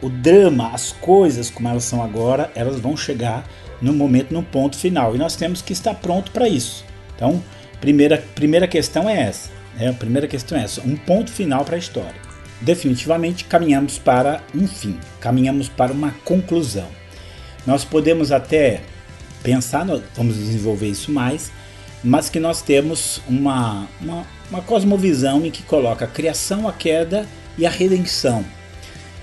o 0.01 0.09
drama, 0.09 0.71
as 0.73 0.91
coisas 0.91 1.49
como 1.49 1.67
elas 1.67 1.83
são 1.83 2.01
agora, 2.01 2.51
elas 2.55 2.79
vão 2.79 2.95
chegar 2.95 3.47
no 3.81 3.93
momento, 3.93 4.33
no 4.33 4.43
ponto 4.43 4.77
final. 4.77 5.15
E 5.15 5.17
nós 5.17 5.35
temos 5.35 5.61
que 5.61 5.73
estar 5.73 5.93
pronto 5.95 6.31
para 6.31 6.47
isso. 6.47 6.85
Então, 7.15 7.41
Primeira, 7.79 8.17
primeira 8.33 8.67
questão 8.67 9.07
é 9.07 9.21
essa. 9.21 9.49
Né? 9.77 9.89
A 9.89 9.93
primeira 9.93 10.27
questão 10.27 10.57
é 10.57 10.63
essa. 10.63 10.81
Um 10.81 10.95
ponto 10.95 11.31
final 11.31 11.63
para 11.63 11.75
a 11.75 11.79
história. 11.79 12.15
Definitivamente 12.59 13.45
caminhamos 13.45 13.99
para 13.99 14.41
um 14.55 14.67
fim, 14.67 14.97
caminhamos 15.19 15.69
para 15.69 15.93
uma 15.93 16.11
conclusão. 16.25 16.87
Nós 17.67 17.85
podemos 17.85 18.31
até 18.31 18.81
pensar, 19.43 19.85
vamos 20.15 20.35
desenvolver 20.35 20.87
isso 20.87 21.11
mais, 21.11 21.51
mas 22.03 22.29
que 22.29 22.39
nós 22.39 22.61
temos 22.61 23.21
uma, 23.27 23.87
uma, 23.99 24.25
uma 24.49 24.61
cosmovisão 24.61 25.45
em 25.45 25.51
que 25.51 25.63
coloca 25.63 26.05
a 26.05 26.07
criação, 26.07 26.67
a 26.67 26.73
queda 26.73 27.25
e 27.57 27.65
a 27.65 27.69
redenção. 27.69 28.45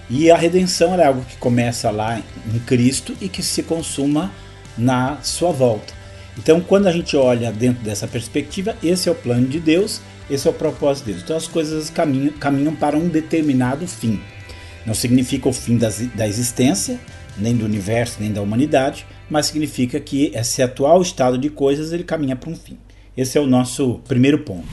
E 0.08 0.30
a 0.30 0.36
redenção 0.36 0.94
é 0.94 1.06
algo 1.06 1.24
que 1.24 1.36
começa 1.36 1.90
lá 1.90 2.20
em 2.52 2.58
Cristo 2.60 3.16
e 3.20 3.28
que 3.28 3.42
se 3.42 3.62
consuma 3.62 4.30
na 4.76 5.18
sua 5.22 5.50
volta. 5.50 5.94
Então, 6.36 6.60
quando 6.60 6.88
a 6.88 6.92
gente 6.92 7.16
olha 7.16 7.52
dentro 7.52 7.82
dessa 7.82 8.06
perspectiva, 8.06 8.76
esse 8.82 9.08
é 9.08 9.12
o 9.12 9.14
plano 9.14 9.46
de 9.46 9.60
Deus, 9.60 10.00
esse 10.28 10.46
é 10.46 10.50
o 10.50 10.54
propósito 10.54 11.06
de 11.06 11.12
Deus. 11.12 11.24
Então, 11.24 11.36
as 11.36 11.46
coisas 11.46 11.90
caminham, 11.90 12.32
caminham 12.34 12.74
para 12.74 12.96
um 12.96 13.08
determinado 13.08 13.86
fim. 13.86 14.20
Não 14.84 14.94
significa 14.94 15.48
o 15.48 15.52
fim 15.52 15.78
das, 15.78 15.98
da 16.14 16.26
existência, 16.26 16.98
nem 17.36 17.56
do 17.56 17.64
universo, 17.64 18.18
nem 18.20 18.32
da 18.32 18.42
humanidade, 18.42 19.06
mas 19.28 19.46
significa 19.46 19.98
que 20.00 20.32
esse 20.34 20.62
atual 20.62 21.00
estado 21.02 21.38
de 21.38 21.50
coisas 21.50 21.92
ele 21.92 22.04
caminha 22.04 22.36
para 22.36 22.50
um 22.50 22.56
fim. 22.56 22.78
Esse 23.16 23.38
é 23.38 23.40
o 23.40 23.46
nosso 23.46 24.00
primeiro 24.06 24.40
ponto. 24.40 24.68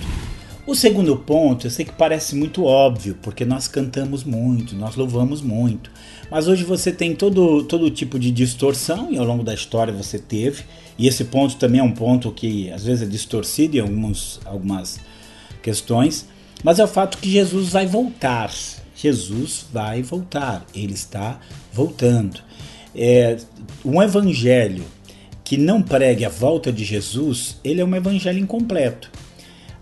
O 0.65 0.75
segundo 0.75 1.17
ponto, 1.17 1.65
eu 1.65 1.71
sei 1.71 1.85
que 1.85 1.91
parece 1.91 2.35
muito 2.35 2.63
óbvio, 2.63 3.17
porque 3.21 3.43
nós 3.43 3.67
cantamos 3.67 4.23
muito, 4.23 4.75
nós 4.75 4.95
louvamos 4.95 5.41
muito, 5.41 5.91
mas 6.29 6.47
hoje 6.47 6.63
você 6.63 6.91
tem 6.91 7.15
todo, 7.15 7.63
todo 7.63 7.89
tipo 7.89 8.19
de 8.19 8.31
distorção, 8.31 9.11
e 9.11 9.17
ao 9.17 9.25
longo 9.25 9.43
da 9.43 9.53
história 9.53 9.91
você 9.91 10.19
teve, 10.19 10.63
e 10.97 11.07
esse 11.07 11.25
ponto 11.25 11.55
também 11.55 11.81
é 11.81 11.83
um 11.83 11.91
ponto 11.91 12.31
que 12.31 12.71
às 12.71 12.85
vezes 12.85 13.07
é 13.07 13.09
distorcido 13.09 13.75
em 13.75 13.79
alguns, 13.79 14.39
algumas 14.45 14.99
questões, 15.63 16.27
mas 16.63 16.77
é 16.77 16.83
o 16.83 16.87
fato 16.87 17.17
que 17.17 17.29
Jesus 17.29 17.69
vai 17.69 17.87
voltar. 17.87 18.51
Jesus 18.95 19.65
vai 19.71 20.01
voltar, 20.01 20.65
ele 20.73 20.93
está 20.93 21.39
voltando. 21.73 22.41
É, 22.95 23.37
um 23.85 24.01
evangelho 24.01 24.83
que 25.43 25.57
não 25.57 25.81
pregue 25.81 26.23
a 26.25 26.29
volta 26.29 26.71
de 26.71 26.83
Jesus, 26.83 27.57
ele 27.63 27.81
é 27.81 27.85
um 27.85 27.95
evangelho 27.95 28.39
incompleto. 28.39 29.11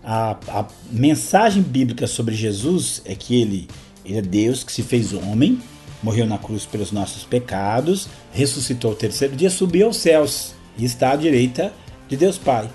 A, 0.02 0.36
a 0.48 0.66
mensagem 0.90 1.62
bíblica 1.62 2.06
sobre 2.06 2.34
Jesus 2.34 3.02
é 3.04 3.14
que 3.14 3.40
ele, 3.40 3.68
ele 4.04 4.18
é 4.18 4.22
Deus 4.22 4.64
que 4.64 4.72
se 4.72 4.82
fez 4.82 5.12
homem, 5.12 5.60
morreu 6.02 6.26
na 6.26 6.38
cruz 6.38 6.64
pelos 6.64 6.90
nossos 6.90 7.24
pecados, 7.24 8.08
ressuscitou 8.32 8.92
ao 8.92 8.96
terceiro 8.96 9.36
dia, 9.36 9.50
subiu 9.50 9.86
aos 9.86 9.98
céus 9.98 10.54
e 10.78 10.84
está 10.84 11.12
à 11.12 11.16
direita 11.16 11.72
de 12.08 12.16
Deus 12.16 12.38
Pai. 12.38 12.68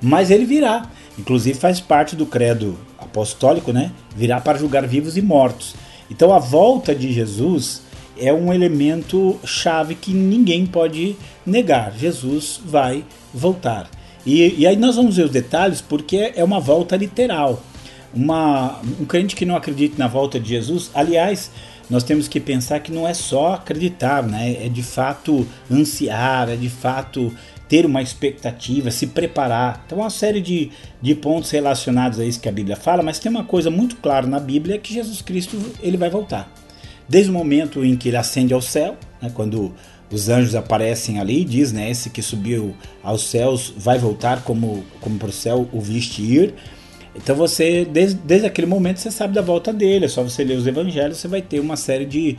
Mas 0.00 0.30
ele 0.30 0.44
virá, 0.44 0.88
inclusive 1.18 1.58
faz 1.58 1.80
parte 1.80 2.14
do 2.14 2.24
credo 2.24 2.78
apostólico, 3.08 3.72
né? 3.72 3.90
Virá 4.14 4.40
para 4.40 4.58
julgar 4.58 4.86
vivos 4.86 5.16
e 5.16 5.22
mortos. 5.22 5.74
Então 6.10 6.32
a 6.32 6.38
volta 6.38 6.94
de 6.94 7.12
Jesus 7.12 7.82
é 8.20 8.32
um 8.32 8.52
elemento 8.52 9.38
chave 9.44 9.94
que 9.94 10.12
ninguém 10.12 10.66
pode 10.66 11.16
negar. 11.44 11.92
Jesus 11.96 12.60
vai 12.64 13.04
voltar. 13.32 13.88
E, 14.26 14.60
e, 14.60 14.66
aí 14.66 14.76
nós 14.76 14.96
vamos 14.96 15.16
ver 15.16 15.24
os 15.24 15.30
detalhes 15.30 15.80
porque 15.80 16.32
é 16.34 16.44
uma 16.44 16.60
volta 16.60 16.96
literal. 16.96 17.62
Uma, 18.12 18.80
um 19.00 19.04
crente 19.04 19.36
que 19.36 19.44
não 19.44 19.56
acredita 19.56 19.96
na 19.98 20.08
volta 20.08 20.40
de 20.40 20.48
Jesus, 20.48 20.90
aliás, 20.94 21.50
nós 21.88 22.02
temos 22.02 22.26
que 22.26 22.40
pensar 22.40 22.80
que 22.80 22.92
não 22.92 23.06
é 23.06 23.14
só 23.14 23.54
acreditar, 23.54 24.22
né? 24.22 24.64
é 24.64 24.68
de 24.68 24.82
fato 24.82 25.46
ansiar, 25.70 26.48
é 26.48 26.56
de 26.56 26.68
fato 26.68 27.32
ter 27.68 27.84
uma 27.84 28.00
expectativa, 28.00 28.90
se 28.90 29.08
preparar. 29.08 29.82
Então, 29.86 29.98
uma 29.98 30.10
série 30.10 30.40
de, 30.40 30.70
de 31.00 31.14
pontos 31.14 31.50
relacionados 31.50 32.18
a 32.18 32.24
isso 32.24 32.40
que 32.40 32.48
a 32.48 32.52
Bíblia 32.52 32.76
fala, 32.76 33.02
mas 33.02 33.18
tem 33.18 33.30
uma 33.30 33.44
coisa 33.44 33.70
muito 33.70 33.96
clara 33.96 34.26
na 34.26 34.40
Bíblia 34.40 34.78
que 34.78 34.94
Jesus 34.94 35.20
Cristo 35.20 35.58
ele 35.80 35.96
vai 35.96 36.08
voltar. 36.08 36.50
Desde 37.08 37.30
o 37.30 37.34
momento 37.34 37.84
em 37.84 37.96
que 37.96 38.08
ele 38.08 38.16
ascende 38.16 38.54
ao 38.54 38.62
céu, 38.62 38.96
né, 39.20 39.30
quando 39.32 39.74
os 40.10 40.28
anjos 40.28 40.54
aparecem 40.54 41.20
ali, 41.20 41.44
diz, 41.44 41.72
né, 41.72 41.90
esse 41.90 42.10
que 42.10 42.22
subiu 42.22 42.74
aos 43.02 43.22
céus 43.22 43.72
vai 43.76 43.98
voltar 43.98 44.42
como, 44.42 44.84
como 45.00 45.18
para 45.18 45.28
o 45.28 45.32
céu 45.32 45.68
o 45.72 45.80
viste 45.80 46.22
ir. 46.22 46.54
Então 47.14 47.34
você, 47.34 47.84
desde, 47.84 48.18
desde 48.20 48.46
aquele 48.46 48.66
momento, 48.66 48.98
você 49.00 49.10
sabe 49.10 49.34
da 49.34 49.42
volta 49.42 49.72
dele, 49.72 50.04
é 50.04 50.08
só 50.08 50.22
você 50.22 50.44
ler 50.44 50.56
os 50.56 50.66
evangelhos, 50.66 51.18
você 51.18 51.28
vai 51.28 51.42
ter 51.42 51.60
uma 51.60 51.76
série 51.76 52.06
de, 52.06 52.36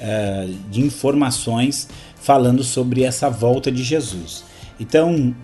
uh, 0.00 0.52
de 0.70 0.80
informações 0.80 1.88
falando 2.16 2.64
sobre 2.64 3.02
essa 3.02 3.28
volta 3.28 3.70
de 3.70 3.82
Jesus. 3.82 4.44
Então, 4.78 5.34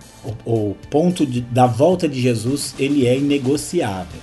o, 0.45 0.71
o 0.71 0.77
ponto 0.89 1.25
de, 1.25 1.41
da 1.41 1.65
volta 1.65 2.07
de 2.07 2.21
Jesus, 2.21 2.75
ele 2.77 3.07
é 3.07 3.17
inegociável. 3.17 4.19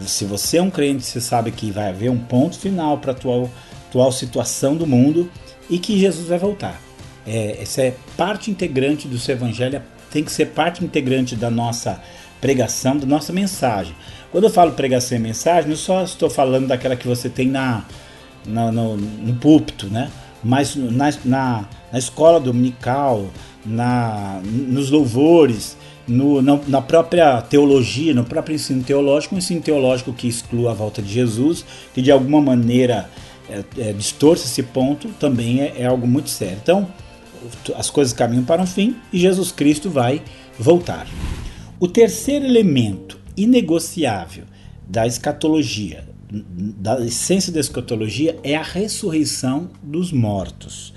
Se 0.00 0.24
você 0.24 0.58
é 0.58 0.62
um 0.62 0.70
crente, 0.70 1.04
você 1.04 1.20
sabe 1.20 1.50
que 1.50 1.70
vai 1.70 1.88
haver 1.88 2.10
um 2.10 2.18
ponto 2.18 2.58
final 2.58 2.98
para 2.98 3.12
a 3.12 3.14
atual 3.14 3.50
atual 3.88 4.12
situação 4.12 4.76
do 4.76 4.86
mundo 4.86 5.30
e 5.70 5.78
que 5.78 5.98
Jesus 5.98 6.28
vai 6.28 6.38
voltar. 6.38 6.80
É, 7.26 7.62
essa 7.62 7.82
é 7.82 7.94
parte 8.16 8.50
integrante 8.50 9.08
do 9.08 9.18
seu 9.18 9.34
evangelho, 9.34 9.82
tem 10.10 10.22
que 10.22 10.30
ser 10.30 10.46
parte 10.46 10.84
integrante 10.84 11.34
da 11.34 11.50
nossa 11.50 12.02
pregação, 12.40 12.96
da 12.96 13.06
nossa 13.06 13.32
mensagem. 13.32 13.94
Quando 14.30 14.44
eu 14.44 14.50
falo 14.50 14.72
pregação 14.72 15.16
e 15.16 15.20
mensagem, 15.20 15.70
não 15.70 15.76
só 15.76 16.04
estou 16.04 16.28
falando 16.28 16.66
daquela 16.66 16.94
que 16.94 17.08
você 17.08 17.28
tem 17.28 17.48
na, 17.48 17.84
na 18.44 18.70
no, 18.70 18.96
no 18.96 19.34
púlpito, 19.36 19.86
né? 19.86 20.10
mas 20.42 20.76
na, 20.76 21.10
na, 21.24 21.64
na 21.92 21.98
escola 21.98 22.38
dominical, 22.38 23.28
na, 23.66 24.40
nos 24.42 24.90
louvores, 24.90 25.76
no, 26.06 26.40
na, 26.40 26.58
na, 26.66 26.80
própria 26.80 27.42
teologia, 27.42 28.14
no 28.14 28.24
próprio 28.24 28.54
ensino 28.54 28.82
teológico, 28.82 29.34
um 29.34 29.38
ensino 29.38 29.60
teológico 29.60 30.12
que 30.12 30.28
exclua 30.28 30.70
a 30.70 30.74
volta 30.74 31.02
de 31.02 31.12
Jesus, 31.12 31.64
que 31.92 32.00
de 32.00 32.10
alguma 32.10 32.40
maneira 32.40 33.10
é, 33.48 33.64
é, 33.78 33.92
distorce 33.92 34.46
esse 34.46 34.62
ponto, 34.62 35.08
também 35.20 35.60
é, 35.60 35.74
é 35.78 35.86
algo 35.86 36.06
muito 36.06 36.30
sério. 36.30 36.58
Então, 36.62 36.88
as 37.76 37.90
coisas 37.90 38.12
caminham 38.12 38.44
para 38.44 38.62
um 38.62 38.66
fim 38.66 38.96
e 39.12 39.18
Jesus 39.18 39.52
Cristo 39.52 39.90
vai 39.90 40.22
voltar. 40.58 41.06
O 41.78 41.86
terceiro 41.86 42.44
elemento 42.44 43.18
inegociável 43.36 44.44
da 44.88 45.06
escatologia, 45.06 46.08
da 46.30 47.00
essência 47.00 47.52
da 47.52 47.60
escatologia, 47.60 48.38
é 48.42 48.56
a 48.56 48.62
ressurreição 48.62 49.68
dos 49.82 50.12
mortos. 50.12 50.94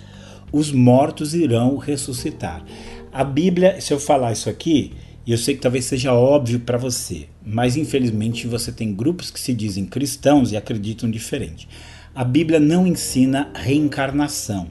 Os 0.51 0.71
mortos 0.71 1.33
irão 1.33 1.77
ressuscitar. 1.77 2.63
A 3.11 3.23
Bíblia, 3.23 3.79
se 3.81 3.93
eu 3.93 3.99
falar 3.99 4.31
isso 4.31 4.49
aqui, 4.49 4.93
e 5.25 5.31
eu 5.31 5.37
sei 5.37 5.55
que 5.55 5.61
talvez 5.61 5.85
seja 5.85 6.13
óbvio 6.13 6.59
para 6.59 6.77
você, 6.77 7.27
mas 7.45 7.77
infelizmente 7.77 8.47
você 8.47 8.71
tem 8.71 8.93
grupos 8.93 9.29
que 9.29 9.39
se 9.39 9.53
dizem 9.53 9.85
cristãos 9.85 10.51
e 10.51 10.57
acreditam 10.57 11.09
diferente. 11.09 11.67
A 12.15 12.23
Bíblia 12.23 12.59
não 12.59 12.87
ensina 12.87 13.51
reencarnação. 13.53 14.67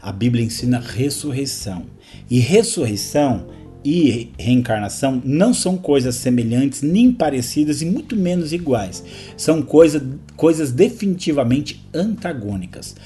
A 0.00 0.12
Bíblia 0.12 0.44
ensina 0.44 0.78
ressurreição. 0.78 1.86
E 2.30 2.38
ressurreição 2.38 3.48
e 3.84 4.32
reencarnação 4.38 5.20
não 5.24 5.52
são 5.52 5.76
coisas 5.76 6.16
semelhantes, 6.16 6.82
nem 6.82 7.12
parecidas 7.12 7.82
e 7.82 7.86
muito 7.86 8.16
menos 8.16 8.52
iguais. 8.52 9.02
São 9.36 9.62
coisa, 9.62 10.04
coisas 10.36 10.72
definitivamente 10.72 11.84
antagônicas. 11.92 12.96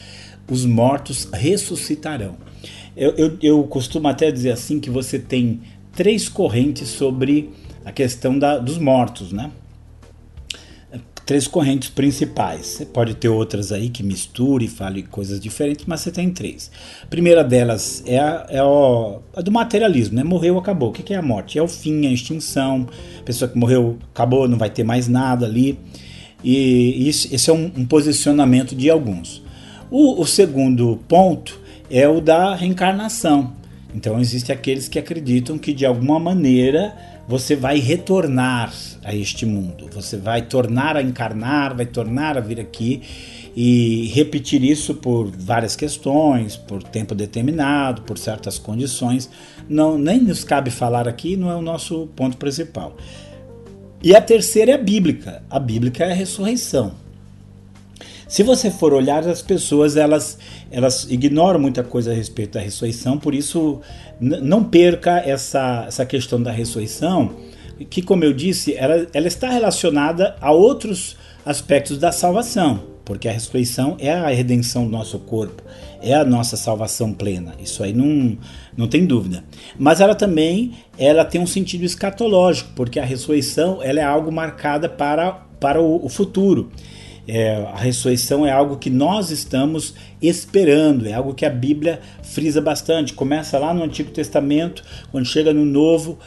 Os 0.51 0.65
mortos 0.67 1.29
ressuscitarão. 1.33 2.37
Eu, 2.97 3.15
eu, 3.17 3.39
eu 3.41 3.63
costumo 3.65 4.09
até 4.09 4.31
dizer 4.31 4.51
assim 4.51 4.81
que 4.81 4.91
você 4.91 5.19
tem 5.19 5.61
três 5.93 6.29
correntes 6.29 6.89
sobre 6.89 7.51
a 7.85 7.93
questão 7.93 8.39
da, 8.39 8.59
dos 8.59 8.77
mortos, 8.77 9.33
né? 9.33 9.51
três 11.31 11.47
correntes 11.47 11.91
principais. 11.91 12.67
Você 12.67 12.85
pode 12.85 13.15
ter 13.15 13.29
outras 13.29 13.71
aí 13.71 13.89
que 13.89 14.03
misture 14.03 14.65
e 14.65 14.69
fale 14.69 15.05
coisas 15.05 15.39
diferentes, 15.39 15.87
mas 15.87 16.01
você 16.01 16.11
tem 16.11 16.29
três. 16.29 16.73
A 17.05 17.07
primeira 17.07 17.45
delas 17.45 18.03
é 18.05 18.19
a, 18.19 18.47
é 18.49 18.59
a 18.59 19.41
do 19.41 19.53
materialismo, 19.53 20.17
né? 20.17 20.25
Morreu, 20.25 20.59
acabou. 20.59 20.89
O 20.89 20.93
que 20.93 21.15
é 21.15 21.17
a 21.17 21.23
morte? 21.23 21.57
É 21.57 21.63
o 21.63 21.69
fim, 21.69 22.05
a 22.09 22.11
extinção. 22.11 22.89
A 23.21 23.23
pessoa 23.23 23.49
que 23.49 23.57
morreu, 23.57 23.97
acabou, 24.13 24.49
não 24.49 24.59
vai 24.59 24.71
ter 24.71 24.83
mais 24.83 25.07
nada 25.07 25.47
ali. 25.47 25.79
E 26.43 27.09
isso, 27.09 27.33
esse 27.33 27.49
é 27.49 27.53
um, 27.53 27.71
um 27.77 27.87
posicionamento 27.87 28.75
de 28.75 28.91
alguns. 28.91 29.41
O, 29.91 30.21
o 30.21 30.27
segundo 30.27 30.99
ponto 31.09 31.59
é 31.91 32.09
o 32.09 32.21
da 32.21 32.55
reencarnação. 32.55 33.53
Então 33.95 34.21
existem 34.21 34.55
aqueles 34.55 34.89
que 34.89 34.99
acreditam 34.99 35.59
que 35.59 35.73
de 35.73 35.85
alguma 35.85 36.21
maneira 36.21 36.95
você 37.27 37.57
vai 37.57 37.79
retornar 37.79 38.73
a 39.05 39.15
este 39.15 39.45
mundo. 39.45 39.89
Você 39.93 40.17
vai 40.17 40.43
tornar 40.43 40.97
a 40.97 41.03
encarnar, 41.03 41.77
vai 41.77 41.87
tornar 41.87 42.37
a 42.37 42.41
vir 42.41 42.61
aqui 42.61 43.03
e 43.57 44.11
repetir 44.15 44.63
isso 44.63 44.95
por 44.95 45.31
várias 45.31 45.75
questões, 45.75 46.57
por 46.57 46.83
tempo 46.83 47.15
determinado, 47.15 48.03
por 48.03 48.17
certas 48.17 48.59
condições. 48.59 49.29
Não, 49.69 49.99
nem 49.99 50.21
nos 50.21 50.45
cabe 50.45 50.71
falar 50.71 51.09
aqui, 51.09 51.37
não 51.37 51.51
é 51.51 51.57
o 51.57 51.63
nosso 51.63 52.09
ponto 52.15 52.37
principal. 52.37 52.97
E 54.03 54.15
a 54.15 54.21
terceira 54.21 54.73
é 54.73 54.75
a 54.75 54.79
bíblica. 54.79 55.43
A 55.51 55.59
bíblica 55.59 56.05
é 56.05 56.13
a 56.13 56.15
ressurreição. 56.15 56.95
Se 58.31 58.45
você 58.45 58.71
for 58.71 58.95
olhar, 58.95 59.27
as 59.29 59.43
pessoas 59.43 59.97
elas, 59.97 60.39
elas 60.71 61.05
ignoram 61.11 61.59
muita 61.59 61.83
coisa 61.83 62.13
a 62.13 62.15
respeito 62.15 62.53
da 62.53 62.61
ressurreição, 62.61 63.19
por 63.19 63.35
isso 63.35 63.81
não 64.21 64.63
perca 64.63 65.19
essa, 65.19 65.87
essa 65.89 66.07
questão 66.07 66.41
da 66.41 66.53
ressurreição 66.53 67.35
que, 67.91 68.01
como 68.01 68.23
eu 68.23 68.33
disse, 68.33 68.73
ela, 68.77 69.05
ela 69.13 69.27
está 69.27 69.51
relacionada 69.51 70.37
a 70.41 70.53
outros 70.53 71.17
aspectos 71.45 71.99
da 71.99 72.13
salvação, 72.13 72.85
porque 73.05 73.29
a 73.29 73.33
ressurreição 73.33 73.97
é 73.99 74.13
a 74.13 74.29
redenção 74.29 74.85
do 74.85 74.93
nosso 74.93 75.19
corpo, 75.19 75.65
é 76.01 76.15
a 76.15 76.25
nossa 76.25 76.57
salvação 76.57 77.13
plena. 77.13 77.57
Isso 77.61 77.83
aí 77.83 77.93
não, 77.93 78.39
não 78.77 78.87
tem 78.87 79.07
dúvida. 79.07 79.43
Mas 79.77 80.01
ela 80.01 80.15
também 80.15 80.75
ela 80.97 81.25
tem 81.25 81.41
um 81.41 81.49
sentido 81.49 81.83
escatológico, 81.83 82.71
porque 82.77 83.01
a 83.01 83.05
ressurreição 83.05 83.83
ela 83.83 83.99
é 83.99 84.05
algo 84.05 84.31
marcada 84.31 84.89
para, 84.89 85.33
para 85.59 85.83
o, 85.83 86.05
o 86.05 86.09
futuro. 86.09 86.71
É, 87.27 87.55
a 87.73 87.77
ressurreição 87.77 88.47
é 88.47 88.51
algo 88.51 88.77
que 88.77 88.91
nós 88.91 89.31
estamos 89.31 89.95
esperando, 90.21 91.07
é 91.07 91.13
algo 91.13 91.35
que 91.35 91.47
a 91.47 91.51
Bíblia 91.51 92.01
frisa 92.23 92.61
bastante. 92.61 93.13
Começa 93.13 93.59
lá 93.59 93.73
no 93.73 93.83
Antigo 93.83 94.11
Testamento, 94.11 94.83
quando 95.11 95.27
chega 95.27 95.53
no 95.53 95.65
Novo, 95.65 96.19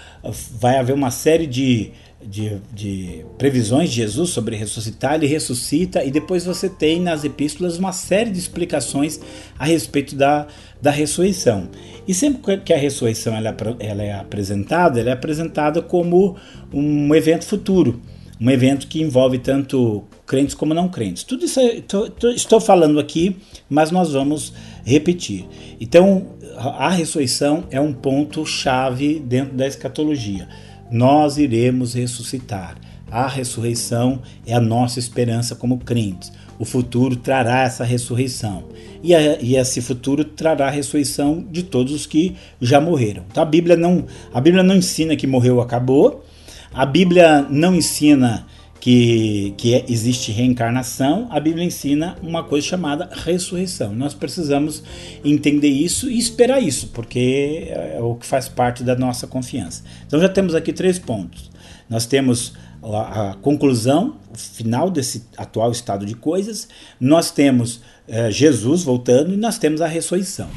vai 0.60 0.78
haver 0.78 0.94
uma 0.94 1.12
série 1.12 1.46
de, 1.46 1.92
de, 2.26 2.58
de, 2.74 3.26
previsões 3.38 3.90
de 3.90 3.98
Jesus 3.98 4.30
sobre 4.30 4.56
ressuscitar, 4.56 5.16
ele 5.16 5.28
ressuscita, 5.28 6.04
e 6.04 6.12
depois 6.12 6.46
você 6.46 6.70
tem 6.70 7.02
nas 7.02 7.24
epístolas 7.24 7.78
uma 7.78 7.92
série 7.92 8.30
de 8.30 8.40
explicações 8.40 9.20
a 9.58 9.66
respeito 9.66 10.16
da, 10.16 10.48
da 10.82 10.92
ressurreição. 10.92 11.70
E 12.08 12.14
sempre 12.14 12.58
que 12.58 12.74
a 12.74 12.78
ressurreição 12.78 13.36
ela, 13.36 13.50
é 13.50 13.88
ela 13.88 14.04
é 14.04 14.14
apresentada, 14.14 15.00
ela 15.00 15.10
é 15.10 15.14
apresentada 15.14 15.82
como 15.82 16.38
um 16.72 17.14
evento 17.14 17.46
futuro 17.46 18.02
um 18.44 18.52
evento 18.52 18.88
que 18.88 19.02
envolve 19.02 19.38
tanto 19.38 20.04
crentes 20.28 20.54
como 20.54 20.74
não 20.74 20.90
crentes. 20.90 21.24
Tudo 21.24 21.46
isso 21.46 21.62
é, 21.62 21.80
tô, 21.80 22.10
tô, 22.10 22.30
estou 22.30 22.60
falando 22.60 23.00
aqui, 23.00 23.38
mas 23.70 23.90
nós 23.90 24.12
vamos 24.12 24.52
repetir. 24.84 25.46
Então, 25.80 26.28
a 26.58 26.90
ressurreição 26.90 27.64
é 27.72 27.80
um 27.80 27.94
ponto 27.94 28.46
chave 28.46 29.18
dentro 29.18 29.56
da 29.56 29.66
escatologia. 29.66 30.50
Nós 30.92 31.38
iremos 31.38 31.94
ressuscitar. 31.94 32.76
A 33.10 33.28
ressurreição 33.28 34.22
é 34.46 34.54
a 34.54 34.60
nossa 34.60 35.00
esperança 35.00 35.56
como 35.56 35.78
crentes. 35.78 36.30
O 36.60 36.66
futuro 36.66 37.16
trará 37.16 37.62
essa 37.62 37.86
ressurreição. 37.86 38.66
E, 39.02 39.16
a, 39.16 39.42
e, 39.42 39.56
esse 39.56 39.80
futuro 39.80 40.26
trará 40.26 40.68
a 40.68 40.72
ressurreição 40.72 41.48
de 41.50 41.64
todos 41.64 41.94
os 41.94 42.06
que 42.06 42.36
já 42.60 42.82
morreram. 42.82 43.24
Então 43.32 43.42
a 43.42 43.46
Bíblia 43.46 43.78
não, 43.78 44.06
a 44.34 44.42
Bíblia 44.42 44.64
não 44.64 44.76
ensina 44.76 45.16
que 45.16 45.26
morreu 45.26 45.62
acabou. 45.62 46.26
A 46.74 46.86
Bíblia 46.88 47.46
não 47.50 47.76
ensina 47.76 48.48
que, 48.80 49.54
que 49.58 49.76
é, 49.76 49.86
existe 49.88 50.32
reencarnação, 50.32 51.28
a 51.30 51.40
Bíblia 51.40 51.64
ensina 51.64 52.18
uma 52.22 52.44
coisa 52.44 52.68
chamada 52.68 53.10
ressurreição. 53.14 53.94
Nós 53.94 54.14
precisamos 54.14 54.84
entender 55.24 55.70
isso 55.70 56.10
e 56.10 56.18
esperar 56.18 56.62
isso, 56.62 56.88
porque 56.88 57.68
é 57.70 58.00
o 58.02 58.16
que 58.16 58.26
faz 58.26 58.50
parte 58.50 58.84
da 58.84 58.96
nossa 58.96 59.28
confiança. 59.28 59.84
Então 60.06 60.20
já 60.20 60.28
temos 60.28 60.56
aqui 60.56 60.74
três 60.74 60.98
pontos. 60.98 61.50
Nós 61.90 62.06
temos 62.06 62.54
a, 62.84 63.30
a 63.30 63.34
conclusão, 63.36 64.18
o 64.34 64.38
final 64.38 64.90
desse 64.90 65.24
atual 65.38 65.72
estado 65.72 66.06
de 66.06 66.16
coisas, 66.16 66.68
nós 67.00 67.32
temos 67.32 67.82
é, 68.08 68.32
Jesus 68.32 68.84
voltando 68.84 69.34
e 69.34 69.38
nós 69.38 69.58
temos 69.58 69.80
a 69.80 69.88
ressurreição. 69.88 70.50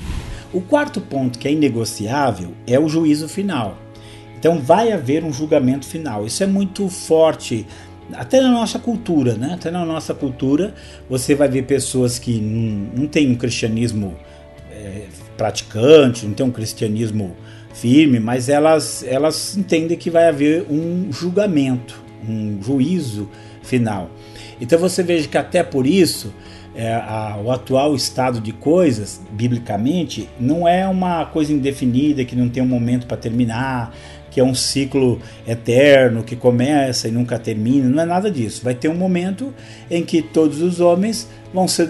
O 0.52 0.60
quarto 0.60 1.00
ponto, 1.00 1.38
que 1.38 1.46
é 1.46 1.52
inegociável, 1.52 2.54
é 2.66 2.80
o 2.80 2.88
juízo 2.88 3.28
final. 3.28 3.85
Então 4.38 4.58
vai 4.58 4.92
haver 4.92 5.24
um 5.24 5.32
julgamento 5.32 5.86
final. 5.86 6.26
Isso 6.26 6.42
é 6.42 6.46
muito 6.46 6.88
forte 6.88 7.66
até 8.12 8.40
na 8.40 8.50
nossa 8.50 8.78
cultura, 8.78 9.34
né? 9.34 9.54
Até 9.54 9.70
na 9.70 9.84
nossa 9.84 10.14
cultura 10.14 10.74
você 11.08 11.34
vai 11.34 11.48
ver 11.48 11.62
pessoas 11.62 12.18
que 12.18 12.40
não, 12.40 13.02
não 13.02 13.06
têm 13.06 13.30
um 13.30 13.34
cristianismo 13.34 14.14
é, 14.70 15.06
praticante, 15.36 16.26
não 16.26 16.34
tem 16.34 16.46
um 16.46 16.50
cristianismo 16.50 17.36
firme, 17.74 18.18
mas 18.18 18.48
elas, 18.48 19.04
elas 19.06 19.56
entendem 19.56 19.98
que 19.98 20.08
vai 20.08 20.28
haver 20.28 20.66
um 20.70 21.12
julgamento, 21.12 22.02
um 22.26 22.58
juízo 22.62 23.28
final. 23.62 24.10
Então 24.60 24.78
você 24.78 25.02
veja 25.02 25.28
que 25.28 25.36
até 25.36 25.62
por 25.62 25.86
isso 25.86 26.32
é, 26.74 26.94
a, 26.94 27.38
o 27.42 27.50
atual 27.50 27.94
estado 27.94 28.40
de 28.40 28.52
coisas, 28.52 29.20
biblicamente, 29.30 30.28
não 30.38 30.68
é 30.68 30.86
uma 30.86 31.24
coisa 31.26 31.52
indefinida 31.52 32.24
que 32.24 32.36
não 32.36 32.48
tem 32.48 32.62
um 32.62 32.66
momento 32.68 33.06
para 33.06 33.16
terminar, 33.16 33.94
que 34.36 34.40
é 34.40 34.44
um 34.44 34.54
ciclo 34.54 35.18
eterno, 35.48 36.22
que 36.22 36.36
começa 36.36 37.08
e 37.08 37.10
nunca 37.10 37.38
termina, 37.38 37.88
não 37.88 38.02
é 38.02 38.04
nada 38.04 38.30
disso. 38.30 38.62
Vai 38.62 38.74
ter 38.74 38.86
um 38.86 38.94
momento 38.94 39.50
em 39.90 40.04
que 40.04 40.20
todos 40.20 40.60
os 40.60 40.78
homens 40.78 41.26
vão 41.54 41.66
ser 41.66 41.88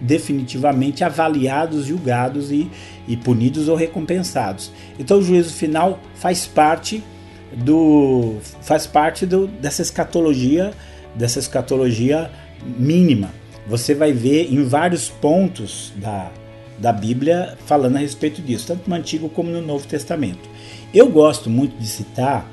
definitivamente 0.00 1.04
avaliados, 1.04 1.84
julgados 1.84 2.50
e, 2.50 2.70
e 3.06 3.14
punidos 3.14 3.68
ou 3.68 3.76
recompensados. 3.76 4.72
Então 4.98 5.18
o 5.18 5.22
juízo 5.22 5.52
final 5.52 6.00
faz 6.14 6.46
parte 6.46 7.04
do 7.52 8.36
faz 8.62 8.86
parte 8.86 9.26
do, 9.26 9.46
dessa 9.46 9.82
escatologia, 9.82 10.72
dessa 11.14 11.38
escatologia 11.38 12.30
mínima. 12.64 13.28
Você 13.66 13.94
vai 13.94 14.14
ver 14.14 14.50
em 14.50 14.64
vários 14.64 15.10
pontos 15.10 15.92
da, 15.96 16.32
da 16.78 16.92
Bíblia 16.92 17.56
falando 17.66 17.96
a 17.96 18.00
respeito 18.00 18.42
disso, 18.42 18.66
tanto 18.68 18.88
no 18.88 18.96
Antigo 18.96 19.28
como 19.28 19.50
no 19.50 19.62
Novo 19.62 19.86
Testamento. 19.86 20.48
Eu 20.92 21.08
gosto 21.08 21.48
muito 21.48 21.76
de 21.78 21.86
citar 21.86 22.50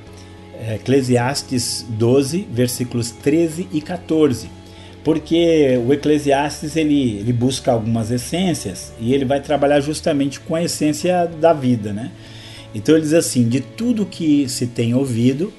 é, 0.60 0.76
Eclesiastes 0.76 1.86
12, 1.90 2.48
versículos 2.52 3.12
13 3.12 3.68
e 3.72 3.82
14, 3.82 4.50
porque 5.04 5.80
o 5.86 5.92
Eclesiastes 5.92 6.76
ele, 6.76 7.18
ele 7.20 7.34
busca 7.34 7.72
algumas 7.72 8.12
essências 8.12 8.94
e 9.00 9.14
ele 9.14 9.26
vai 9.26 9.42
trabalhar 9.42 9.82
justamente 9.82 10.40
com 10.40 10.56
a 10.56 10.64
essência 10.64 11.26
da 11.26 11.52
vida, 11.52 11.92
né? 11.92 12.12
Então 12.74 12.96
ele 12.96 13.04
diz 13.04 13.14
assim: 13.14 13.48
de 13.48 13.60
tudo 13.60 14.06
que 14.06 14.48
se 14.48 14.68
tem 14.68 14.94
ouvido, 14.94 15.54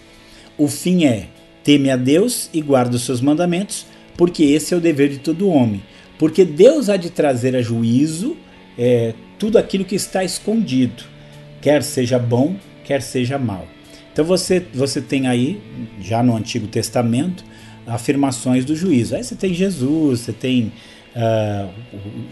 o 0.56 0.68
fim 0.68 1.04
é 1.04 1.26
teme 1.62 1.90
a 1.90 1.96
Deus 1.96 2.48
e 2.52 2.60
guarda 2.60 2.96
os 2.96 3.04
seus 3.04 3.20
mandamentos, 3.20 3.86
porque 4.16 4.44
esse 4.44 4.74
é 4.74 4.76
o 4.76 4.80
dever 4.80 5.08
de 5.08 5.18
todo 5.18 5.48
homem. 5.48 5.82
Porque 6.18 6.44
Deus 6.44 6.88
há 6.88 6.96
de 6.96 7.10
trazer 7.10 7.56
a 7.56 7.62
juízo 7.62 8.36
é, 8.78 9.14
tudo 9.38 9.58
aquilo 9.58 9.84
que 9.84 9.94
está 9.94 10.24
escondido, 10.24 11.04
quer 11.60 11.82
seja 11.82 12.18
bom, 12.18 12.56
quer 12.84 13.02
seja 13.02 13.38
mal. 13.38 13.66
Então 14.12 14.24
você, 14.24 14.64
você 14.72 15.00
tem 15.00 15.26
aí, 15.26 15.60
já 16.00 16.22
no 16.22 16.36
Antigo 16.36 16.66
Testamento, 16.66 17.44
afirmações 17.86 18.64
do 18.64 18.76
juízo. 18.76 19.16
Aí 19.16 19.24
você 19.24 19.34
tem 19.34 19.52
Jesus, 19.52 20.20
você 20.20 20.32
tem 20.32 20.72
uh, 21.14 21.68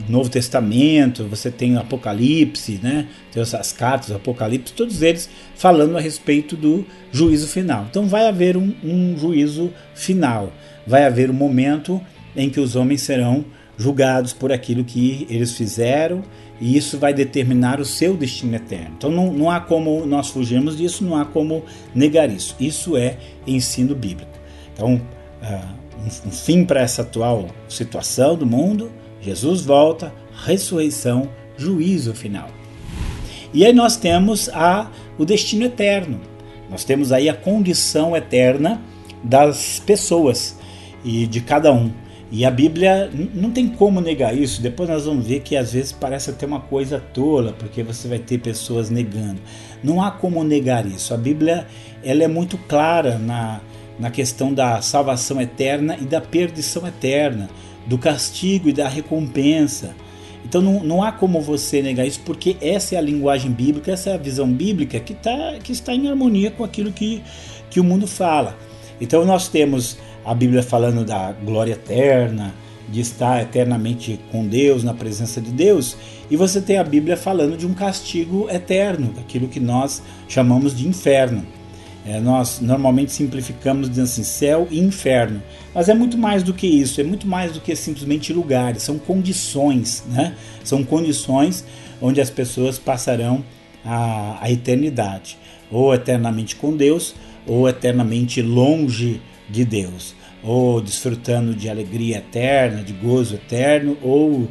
o 0.09 0.13
Novo 0.13 0.29
Testamento, 0.29 1.25
você 1.25 1.51
tem 1.51 1.77
o 1.77 1.81
Apocalipse, 1.81 2.79
né? 2.83 3.09
tem 3.33 3.43
as 3.43 3.73
cartas 3.73 4.11
do 4.11 4.17
Apocalipse, 4.17 4.73
todos 4.73 5.03
eles 5.03 5.29
falando 5.55 5.97
a 5.97 6.01
respeito 6.01 6.57
do 6.57 6.87
juízo 7.11 7.47
final. 7.47 7.87
Então 7.91 8.07
vai 8.07 8.27
haver 8.27 8.57
um, 8.57 8.73
um 8.83 9.17
juízo 9.19 9.73
final, 9.95 10.53
vai 10.87 11.05
haver 11.05 11.31
um 11.31 11.35
momento 11.35 12.01
em 12.37 12.49
que 12.49 12.61
os 12.61 12.77
homens 12.77 13.03
serão 13.03 13.45
julgados 13.83 14.33
por 14.33 14.53
aquilo 14.53 14.85
que 14.85 15.27
eles 15.29 15.53
fizeram 15.53 16.23
e 16.61 16.77
isso 16.77 16.99
vai 16.99 17.12
determinar 17.12 17.81
o 17.81 17.85
seu 17.85 18.16
destino 18.16 18.55
eterno. 18.55 18.95
Então 18.97 19.11
não, 19.11 19.33
não 19.33 19.51
há 19.51 19.61
como 19.61 20.07
nós 20.07 20.29
fugirmos 20.29 20.77
disso, 20.77 21.05
não 21.05 21.16
há 21.16 21.25
como 21.25 21.64
negar 21.95 22.31
isso. 22.31 22.55
Isso 22.61 22.97
é 22.97 23.18
ensino 23.47 23.95
bíblico. 23.95 24.31
Então, 24.73 25.01
um, 25.99 26.29
um 26.29 26.31
fim 26.31 26.64
para 26.64 26.81
essa 26.81 27.03
atual 27.03 27.49
situação 27.68 28.37
do 28.37 28.47
mundo, 28.47 28.92
Jesus 29.21 29.62
volta, 29.62 30.14
ressurreição, 30.45 31.29
juízo 31.57 32.14
final. 32.14 32.49
E 33.53 33.66
aí 33.66 33.73
nós 33.73 33.97
temos 33.97 34.49
a, 34.51 34.90
o 35.18 35.25
destino 35.25 35.64
eterno. 35.64 36.21
Nós 36.71 36.85
temos 36.85 37.12
aí 37.12 37.29
a 37.29 37.35
condição 37.35 38.16
eterna 38.16 38.81
das 39.23 39.79
pessoas 39.85 40.57
e 41.05 41.27
de 41.27 41.40
cada 41.40 41.73
um. 41.73 41.90
E 42.35 42.47
a 42.47 42.51
Bíblia 42.51 43.11
não 43.35 43.51
tem 43.51 43.68
como 43.68 44.01
negar 44.01 44.35
isso. 44.35 44.62
Depois 44.62 44.88
nós 44.88 45.05
vamos 45.05 45.27
ver 45.27 45.40
que 45.40 45.55
às 45.55 45.75
vezes 45.75 45.92
parece 45.92 46.31
até 46.31 46.47
uma 46.47 46.61
coisa 46.61 46.99
tola, 46.99 47.53
porque 47.53 47.83
você 47.83 48.09
vai 48.09 48.18
ter 48.18 48.38
pessoas 48.38 48.88
negando. 48.88 49.38
Não 49.85 50.01
há 50.01 50.11
como 50.11 50.42
negar 50.42 50.87
isso. 50.87 51.12
A 51.12 51.18
Bíblia 51.18 51.66
ela 52.03 52.25
é 52.25 52.29
muito 52.29 52.57
clara 52.57 53.18
na, 53.18 53.61
na 53.99 54.11
questão 54.11 54.51
da 54.51 54.81
salvação 54.81 55.42
eterna 55.42 55.99
e 56.01 56.07
da 56.07 56.23
perdição 56.23 56.88
eterna, 56.88 57.51
do 57.87 57.99
castigo 57.99 58.71
e 58.71 58.73
da 58.73 58.88
recompensa. 58.88 59.95
Então 60.42 60.62
não, 60.62 60.83
não 60.83 61.03
há 61.03 61.12
como 61.12 61.38
você 61.38 61.83
negar 61.83 62.07
isso, 62.07 62.21
porque 62.25 62.57
essa 62.62 62.95
é 62.95 62.99
a 62.99 63.03
linguagem 63.03 63.53
bíblica, 63.53 63.92
essa 63.92 64.09
é 64.09 64.14
a 64.14 64.18
visão 64.18 64.51
bíblica 64.51 64.99
que, 64.99 65.12
tá, 65.12 65.59
que 65.62 65.73
está 65.73 65.95
em 65.95 66.09
harmonia 66.09 66.51
com 66.51 66.64
aquilo 66.64 66.92
que, 66.92 67.23
que 67.68 67.79
o 67.79 67.85
mundo 67.85 68.07
fala. 68.07 68.57
Então 68.99 69.23
nós 69.27 69.49
temos 69.49 69.99
a 70.25 70.35
Bíblia 70.35 70.63
falando 70.63 71.05
da 71.05 71.33
glória 71.33 71.73
eterna, 71.73 72.55
de 72.89 73.01
estar 73.01 73.43
eternamente 73.43 74.21
com 74.31 74.47
Deus, 74.47 74.85
na 74.85 74.93
presença 74.93 75.41
de 75.41 75.51
Deus, 75.51 75.97
e 76.31 76.37
você 76.37 76.61
tem 76.61 76.79
a 76.79 76.85
Bíblia 76.85 77.17
falando 77.17 77.57
de 77.57 77.67
um 77.67 77.73
castigo 77.73 78.49
eterno, 78.51 79.15
aquilo 79.19 79.49
que 79.49 79.61
nós 79.61 80.03
chamamos 80.29 80.77
de 80.77 80.87
inferno. 80.87 81.45
É, 82.05 82.19
nós 82.19 82.61
normalmente 82.61 83.13
simplificamos 83.13 83.89
dizendo 83.89 84.05
assim, 84.05 84.25
céu 84.25 84.67
e 84.71 84.81
inferno, 84.81 85.41
mas 85.73 85.89
é 85.89 85.95
muito 85.95 86.19
mais 86.19 86.43
do 86.43 86.53
que 86.53 86.67
isso, 86.67 87.01
é 87.01 87.05
muito 87.05 87.29
mais 87.29 87.53
do 87.53 87.61
que 87.61 87.77
simplesmente 87.77 88.33
lugares, 88.33 88.83
são 88.83 88.99
condições, 88.99 90.03
né? 90.09 90.35
São 90.65 90.83
condições 90.83 91.65
onde 92.01 92.21
as 92.21 92.29
pessoas 92.29 92.77
passarão 92.77 93.45
a, 93.85 94.37
a 94.41 94.51
eternidade, 94.51 95.39
ou 95.71 95.95
eternamente 95.95 96.57
com 96.57 96.77
Deus, 96.77 97.15
ou 97.47 97.69
eternamente 97.69 98.43
longe 98.43 99.21
de 99.53 99.65
Deus, 99.65 100.15
ou 100.43 100.81
desfrutando 100.81 101.55
de 101.55 101.69
alegria 101.69 102.17
eterna, 102.17 102.83
de 102.83 102.93
gozo 102.93 103.35
eterno, 103.35 103.97
ou 104.03 104.49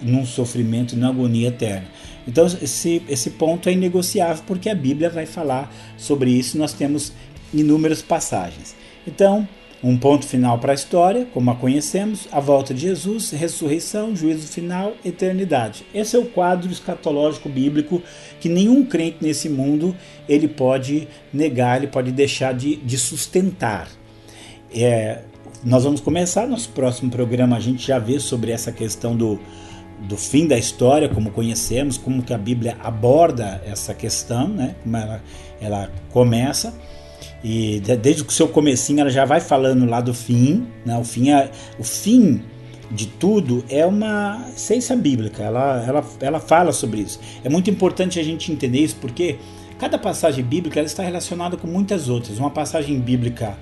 num 0.00 0.24
sofrimento 0.24 0.96
na 0.96 1.10
agonia 1.10 1.48
eterna. 1.48 1.86
Então 2.26 2.46
esse, 2.46 3.02
esse 3.08 3.30
ponto 3.30 3.68
é 3.68 3.72
inegociável 3.72 4.42
porque 4.46 4.70
a 4.70 4.74
Bíblia 4.74 5.10
vai 5.10 5.26
falar 5.26 5.72
sobre 5.96 6.30
isso. 6.30 6.58
Nós 6.58 6.72
temos 6.72 7.12
inúmeras 7.52 8.02
passagens. 8.02 8.74
Então 9.06 9.46
um 9.82 9.96
ponto 9.96 10.26
final 10.26 10.58
para 10.58 10.72
a 10.72 10.74
história, 10.74 11.26
como 11.32 11.50
a 11.50 11.56
conhecemos, 11.56 12.28
a 12.30 12.38
volta 12.38 12.74
de 12.74 12.82
Jesus, 12.82 13.30
ressurreição, 13.30 14.14
juízo 14.14 14.46
final, 14.46 14.92
eternidade. 15.02 15.86
Esse 15.94 16.16
é 16.16 16.18
o 16.18 16.26
quadro 16.26 16.70
escatológico 16.70 17.48
bíblico 17.48 18.02
que 18.38 18.48
nenhum 18.50 18.84
crente 18.84 19.16
nesse 19.22 19.48
mundo 19.48 19.96
ele 20.28 20.46
pode 20.46 21.08
negar, 21.32 21.78
ele 21.78 21.86
pode 21.86 22.12
deixar 22.12 22.52
de, 22.52 22.76
de 22.76 22.98
sustentar. 22.98 23.88
É, 24.74 25.20
nós 25.64 25.84
vamos 25.84 26.00
começar 26.00 26.46
nosso 26.46 26.70
próximo 26.70 27.10
programa, 27.10 27.56
a 27.56 27.60
gente 27.60 27.86
já 27.86 27.98
vê 27.98 28.18
sobre 28.18 28.50
essa 28.50 28.72
questão 28.72 29.16
do, 29.16 29.38
do 30.00 30.16
fim 30.16 30.46
da 30.46 30.56
história, 30.56 31.08
como 31.08 31.30
conhecemos, 31.30 31.98
como 31.98 32.22
que 32.22 32.32
a 32.32 32.38
Bíblia 32.38 32.76
aborda 32.82 33.60
essa 33.66 33.92
questão, 33.92 34.48
né? 34.48 34.74
como 34.82 34.96
ela, 34.96 35.22
ela 35.60 35.90
começa. 36.10 36.74
E 37.42 37.80
desde 38.02 38.22
o 38.22 38.30
seu 38.30 38.48
comecinho 38.48 39.00
ela 39.00 39.10
já 39.10 39.24
vai 39.24 39.40
falando 39.40 39.86
lá 39.86 40.00
do 40.00 40.12
fim, 40.12 40.66
né? 40.84 40.96
O 40.98 41.04
fim 41.04 41.30
é, 41.30 41.50
o 41.78 41.84
fim 41.84 42.42
de 42.90 43.06
tudo 43.06 43.64
é 43.68 43.86
uma 43.86 44.46
ciência 44.56 44.94
bíblica. 44.94 45.42
Ela, 45.42 45.84
ela, 45.86 46.04
ela 46.20 46.40
fala 46.40 46.70
sobre 46.72 47.00
isso. 47.00 47.18
É 47.42 47.48
muito 47.48 47.70
importante 47.70 48.20
a 48.20 48.22
gente 48.22 48.52
entender 48.52 48.80
isso 48.80 48.96
porque 49.00 49.38
cada 49.78 49.98
passagem 49.98 50.44
bíblica 50.44 50.80
ela 50.80 50.86
está 50.86 51.02
relacionada 51.02 51.56
com 51.56 51.66
muitas 51.66 52.10
outras. 52.10 52.38
Uma 52.38 52.50
passagem 52.50 52.98
bíblica 53.00 53.56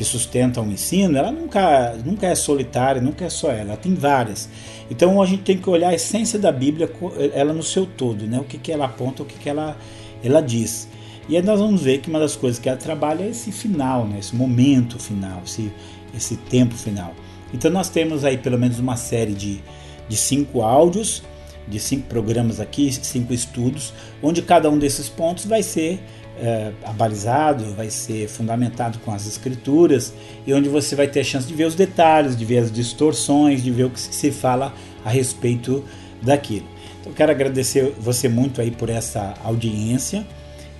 que 0.00 0.04
sustenta 0.06 0.62
um 0.62 0.72
ensino, 0.72 1.18
ela 1.18 1.30
nunca, 1.30 1.94
nunca 2.02 2.26
é 2.26 2.34
solitária, 2.34 3.02
nunca 3.02 3.26
é 3.26 3.28
só 3.28 3.50
ela, 3.50 3.72
ela 3.72 3.76
tem 3.76 3.92
várias. 3.94 4.48
Então 4.90 5.20
a 5.20 5.26
gente 5.26 5.42
tem 5.42 5.58
que 5.58 5.68
olhar 5.68 5.90
a 5.90 5.94
essência 5.94 6.38
da 6.38 6.50
Bíblia, 6.50 6.90
ela 7.34 7.52
no 7.52 7.62
seu 7.62 7.84
todo, 7.84 8.26
né? 8.26 8.40
o 8.40 8.44
que, 8.44 8.56
que 8.56 8.72
ela 8.72 8.86
aponta, 8.86 9.22
o 9.22 9.26
que, 9.26 9.38
que 9.38 9.50
ela, 9.50 9.76
ela 10.24 10.40
diz. 10.40 10.88
E 11.28 11.36
aí 11.36 11.42
nós 11.42 11.60
vamos 11.60 11.82
ver 11.82 11.98
que 11.98 12.08
uma 12.08 12.18
das 12.18 12.34
coisas 12.34 12.58
que 12.58 12.66
ela 12.66 12.78
trabalha 12.78 13.24
é 13.24 13.28
esse 13.28 13.52
final, 13.52 14.06
né? 14.06 14.16
esse 14.18 14.34
momento 14.34 14.98
final, 14.98 15.42
esse, 15.44 15.70
esse 16.16 16.34
tempo 16.34 16.74
final. 16.74 17.12
Então 17.52 17.70
nós 17.70 17.90
temos 17.90 18.24
aí 18.24 18.38
pelo 18.38 18.58
menos 18.58 18.78
uma 18.78 18.96
série 18.96 19.34
de, 19.34 19.60
de 20.08 20.16
cinco 20.16 20.62
áudios, 20.62 21.22
de 21.68 21.78
cinco 21.78 22.06
programas 22.06 22.58
aqui, 22.58 22.90
cinco 22.90 23.34
estudos, 23.34 23.92
onde 24.22 24.40
cada 24.40 24.70
um 24.70 24.78
desses 24.78 25.10
pontos 25.10 25.44
vai 25.44 25.62
ser 25.62 26.00
é, 26.40 26.72
abalizado, 26.84 27.64
vai 27.74 27.90
ser 27.90 28.26
fundamentado 28.28 28.98
com 29.00 29.12
as 29.12 29.26
escrituras 29.26 30.12
e 30.46 30.54
onde 30.54 30.68
você 30.68 30.96
vai 30.96 31.06
ter 31.06 31.20
a 31.20 31.24
chance 31.24 31.46
de 31.46 31.54
ver 31.54 31.64
os 31.64 31.74
detalhes, 31.74 32.36
de 32.36 32.44
ver 32.44 32.58
as 32.58 32.72
distorções, 32.72 33.62
de 33.62 33.70
ver 33.70 33.84
o 33.84 33.90
que 33.90 34.00
se 34.00 34.30
fala 34.30 34.74
a 35.04 35.10
respeito 35.10 35.84
daquilo. 36.22 36.66
Então 37.00 37.12
quero 37.12 37.30
agradecer 37.30 37.94
você 37.98 38.28
muito 38.28 38.60
aí 38.60 38.70
por 38.70 38.88
essa 38.88 39.34
audiência. 39.44 40.26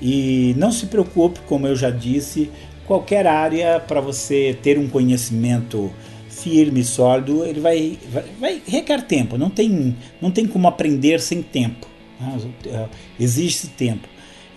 E 0.01 0.55
não 0.57 0.73
se 0.73 0.87
preocupe, 0.87 1.41
como 1.41 1.67
eu 1.67 1.77
já 1.77 1.91
disse, 1.91 2.51
qualquer 2.87 3.27
área 3.27 3.79
para 3.79 4.01
você 4.01 4.57
ter 4.63 4.79
um 4.79 4.89
conhecimento 4.89 5.93
firme, 6.29 6.83
sólido, 6.83 7.45
ele 7.45 7.61
vai, 7.61 7.99
vai, 8.11 8.25
vai, 8.41 8.63
requer 8.67 9.03
tempo. 9.03 9.37
Não 9.37 9.51
tem, 9.51 9.95
não 10.23 10.31
tem 10.31 10.47
como 10.47 10.67
aprender 10.67 11.21
sem 11.21 11.43
tempo. 11.43 11.87
Né? 12.19 12.89
Existe 13.19 13.67
tempo 13.67 14.09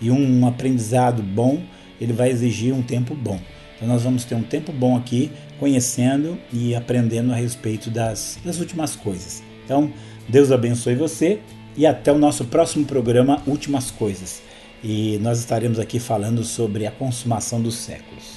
e 0.04 0.10
um 0.10 0.46
aprendizado 0.46 1.22
bom 1.22 1.62
ele 2.00 2.12
vai 2.12 2.30
exigir 2.30 2.74
um 2.74 2.82
tempo 2.82 3.14
bom. 3.14 3.40
Então 3.76 3.88
nós 3.88 4.02
vamos 4.02 4.24
ter 4.24 4.34
um 4.34 4.42
tempo 4.42 4.70
bom 4.70 4.96
aqui 4.96 5.30
conhecendo 5.58 6.38
e 6.52 6.74
aprendendo 6.74 7.32
a 7.32 7.36
respeito 7.36 7.90
das, 7.90 8.38
das 8.44 8.60
últimas 8.60 8.94
coisas. 8.94 9.42
Então 9.64 9.90
Deus 10.28 10.52
abençoe 10.52 10.94
você 10.94 11.40
e 11.76 11.86
até 11.86 12.12
o 12.12 12.18
nosso 12.18 12.44
próximo 12.44 12.84
programa 12.84 13.42
Últimas 13.46 13.90
Coisas 13.90 14.42
e 14.82 15.18
nós 15.22 15.38
estaremos 15.38 15.78
aqui 15.78 15.98
falando 15.98 16.44
sobre 16.44 16.86
a 16.86 16.90
consumação 16.90 17.60
dos 17.60 17.76
séculos. 17.76 18.34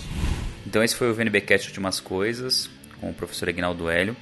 Então 0.65 0.81
esse 0.81 0.95
foi 0.95 1.11
o 1.11 1.13
VNBcast 1.13 1.67
Últimas 1.67 1.99
Coisas 1.99 2.69
com 3.01 3.09
o 3.09 3.13
professor 3.13 3.49
Aguinaldo 3.49 3.89
Hélio. 3.89 4.15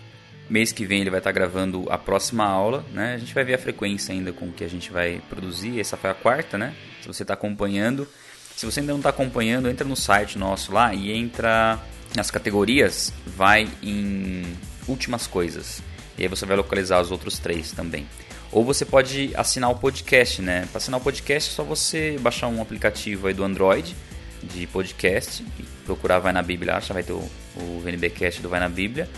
Mês 0.50 0.72
que 0.72 0.86
vem 0.86 1.02
ele 1.02 1.10
vai 1.10 1.20
estar 1.20 1.32
gravando 1.32 1.86
a 1.90 1.98
próxima 1.98 2.46
aula, 2.46 2.86
né? 2.94 3.16
A 3.16 3.18
gente 3.18 3.34
vai 3.34 3.44
ver 3.44 3.56
a 3.56 3.58
frequência 3.58 4.14
ainda 4.14 4.32
com 4.32 4.52
que 4.52 4.64
a 4.64 4.70
gente 4.70 4.92
vai 4.92 5.22
produzir. 5.30 5.80
Essa 5.80 5.98
foi 5.98 6.10
a 6.10 6.14
quarta, 6.14 6.58
né? 6.58 6.76
Se 7.02 7.08
você 7.08 7.24
está 7.24 7.34
acompanhando. 7.34 8.08
Se 8.56 8.66
você 8.66 8.80
ainda 8.80 8.94
não 8.94 9.00
está 9.00 9.10
acompanhando, 9.10 9.70
entra 9.70 9.86
no 9.88 9.96
site 9.96 10.38
nosso 10.38 10.72
lá 10.72 10.94
e 10.94 11.12
entra 11.12 11.80
nas 12.16 12.32
categorias, 12.32 13.12
vai 13.26 13.68
em 13.84 14.44
últimas 14.88 15.28
coisas. 15.28 15.82
E 16.18 16.24
aí 16.24 16.28
você 16.30 16.46
vai 16.46 16.56
localizar 16.56 17.02
os 17.02 17.12
outros 17.12 17.38
três 17.38 17.72
também. 17.72 18.08
Ou 18.52 18.64
você 18.64 18.86
pode 18.86 19.32
assinar 19.36 19.70
o 19.70 19.76
podcast, 19.76 20.42
né? 20.42 20.66
Para 20.72 20.78
assinar 20.78 21.00
o 21.00 21.04
podcast 21.04 21.52
é 21.52 21.54
só 21.54 21.64
você 21.64 22.18
baixar 22.22 22.48
um 22.48 22.62
aplicativo 22.62 23.28
aí 23.28 23.34
do 23.34 23.44
Android 23.44 23.94
de 24.42 24.68
podcast 24.68 25.44
e 25.60 25.64
procurar 25.86 26.20
Vai 26.20 26.32
na 26.32 26.42
Bíblia, 26.42 26.76
acha, 26.76 26.94
vai 26.94 27.04
ter 27.04 27.14
o, 27.14 27.30
o 27.58 27.82
VNBcast 27.84 28.42
do 28.42 28.48
Vai 28.48 28.60
na 28.60 28.70
Bíblia. 28.70 29.10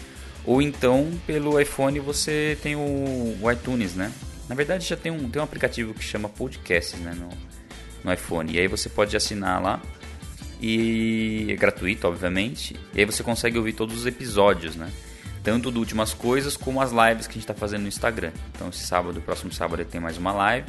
Ou 0.48 0.62
então 0.62 1.12
pelo 1.28 1.60
iPhone 1.60 2.00
você 2.00 2.58
tem 2.64 2.76
o, 2.76 3.38
o 3.40 3.52
iTunes, 3.52 3.94
né? 3.94 4.12
Na 4.50 4.56
verdade 4.56 4.84
já 4.88 4.96
tem 4.96 5.12
um, 5.12 5.30
tem 5.30 5.40
um 5.40 5.46
aplicativo 5.46 5.94
que 5.94 6.04
chama 6.04 6.28
Podcasts, 6.28 7.00
né? 7.00 7.14
No, 7.14 7.30
no 8.04 8.14
iPhone. 8.14 8.52
E 8.52 8.58
aí 8.58 8.68
você 8.68 8.90
pode 8.90 9.16
assinar 9.16 9.62
lá 9.62 9.80
e 10.60 11.48
é 11.52 11.56
gratuito, 11.56 12.08
obviamente. 12.08 12.76
E 12.96 13.00
aí 13.00 13.06
você 13.06 13.22
consegue 13.22 13.60
ouvir 13.60 13.74
todos 13.74 13.96
os 13.96 14.06
episódios, 14.08 14.76
né? 14.76 14.92
tanto 15.48 15.72
do 15.72 15.80
Últimas 15.80 16.14
Coisas 16.14 16.58
como 16.58 16.82
as 16.82 16.92
lives 16.92 17.26
que 17.26 17.32
a 17.32 17.36
gente 17.36 17.44
está 17.44 17.54
fazendo 17.54 17.84
no 17.84 17.88
Instagram. 17.88 18.34
Então, 18.54 18.68
esse 18.68 18.86
sábado, 18.86 19.22
próximo 19.22 19.50
sábado, 19.50 19.86
tem 19.86 20.02
mais 20.02 20.18
uma 20.18 20.34
live. 20.34 20.68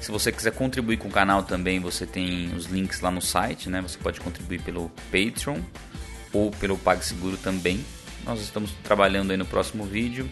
Se 0.00 0.10
você 0.10 0.32
quiser 0.32 0.52
contribuir 0.52 0.96
com 0.96 1.08
o 1.08 1.10
canal 1.10 1.42
também, 1.42 1.80
você 1.80 2.06
tem 2.06 2.50
os 2.54 2.64
links 2.64 3.02
lá 3.02 3.10
no 3.10 3.20
site, 3.20 3.68
né? 3.68 3.82
Você 3.82 3.98
pode 3.98 4.18
contribuir 4.20 4.62
pelo 4.62 4.90
Patreon 5.12 5.60
ou 6.32 6.50
pelo 6.50 6.78
PagSeguro 6.78 7.36
também. 7.36 7.84
Nós 8.24 8.40
estamos 8.40 8.70
trabalhando 8.82 9.30
aí 9.30 9.36
no 9.36 9.46
próximo 9.46 9.84
vídeo, 9.84 10.28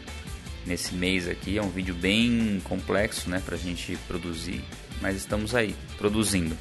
nesse 0.66 0.94
mês 0.94 1.28
aqui. 1.28 1.58
É 1.58 1.62
um 1.62 1.70
vídeo 1.70 1.94
bem 1.94 2.60
complexo, 2.64 3.28
né, 3.30 3.42
a 3.46 3.56
gente 3.56 3.96
produzir, 4.08 4.64
mas 5.00 5.16
estamos 5.16 5.54
aí, 5.54 5.74
produzindo. 5.98 6.56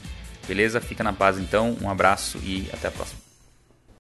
Beleza? 0.48 0.82
Fica 0.82 1.04
na 1.04 1.14
paz 1.14 1.38
então, 1.40 1.78
um 1.82 1.90
abraço 1.90 2.38
e 2.44 2.68
até 2.74 2.90
a 2.90 2.92
próxima. 2.92 3.23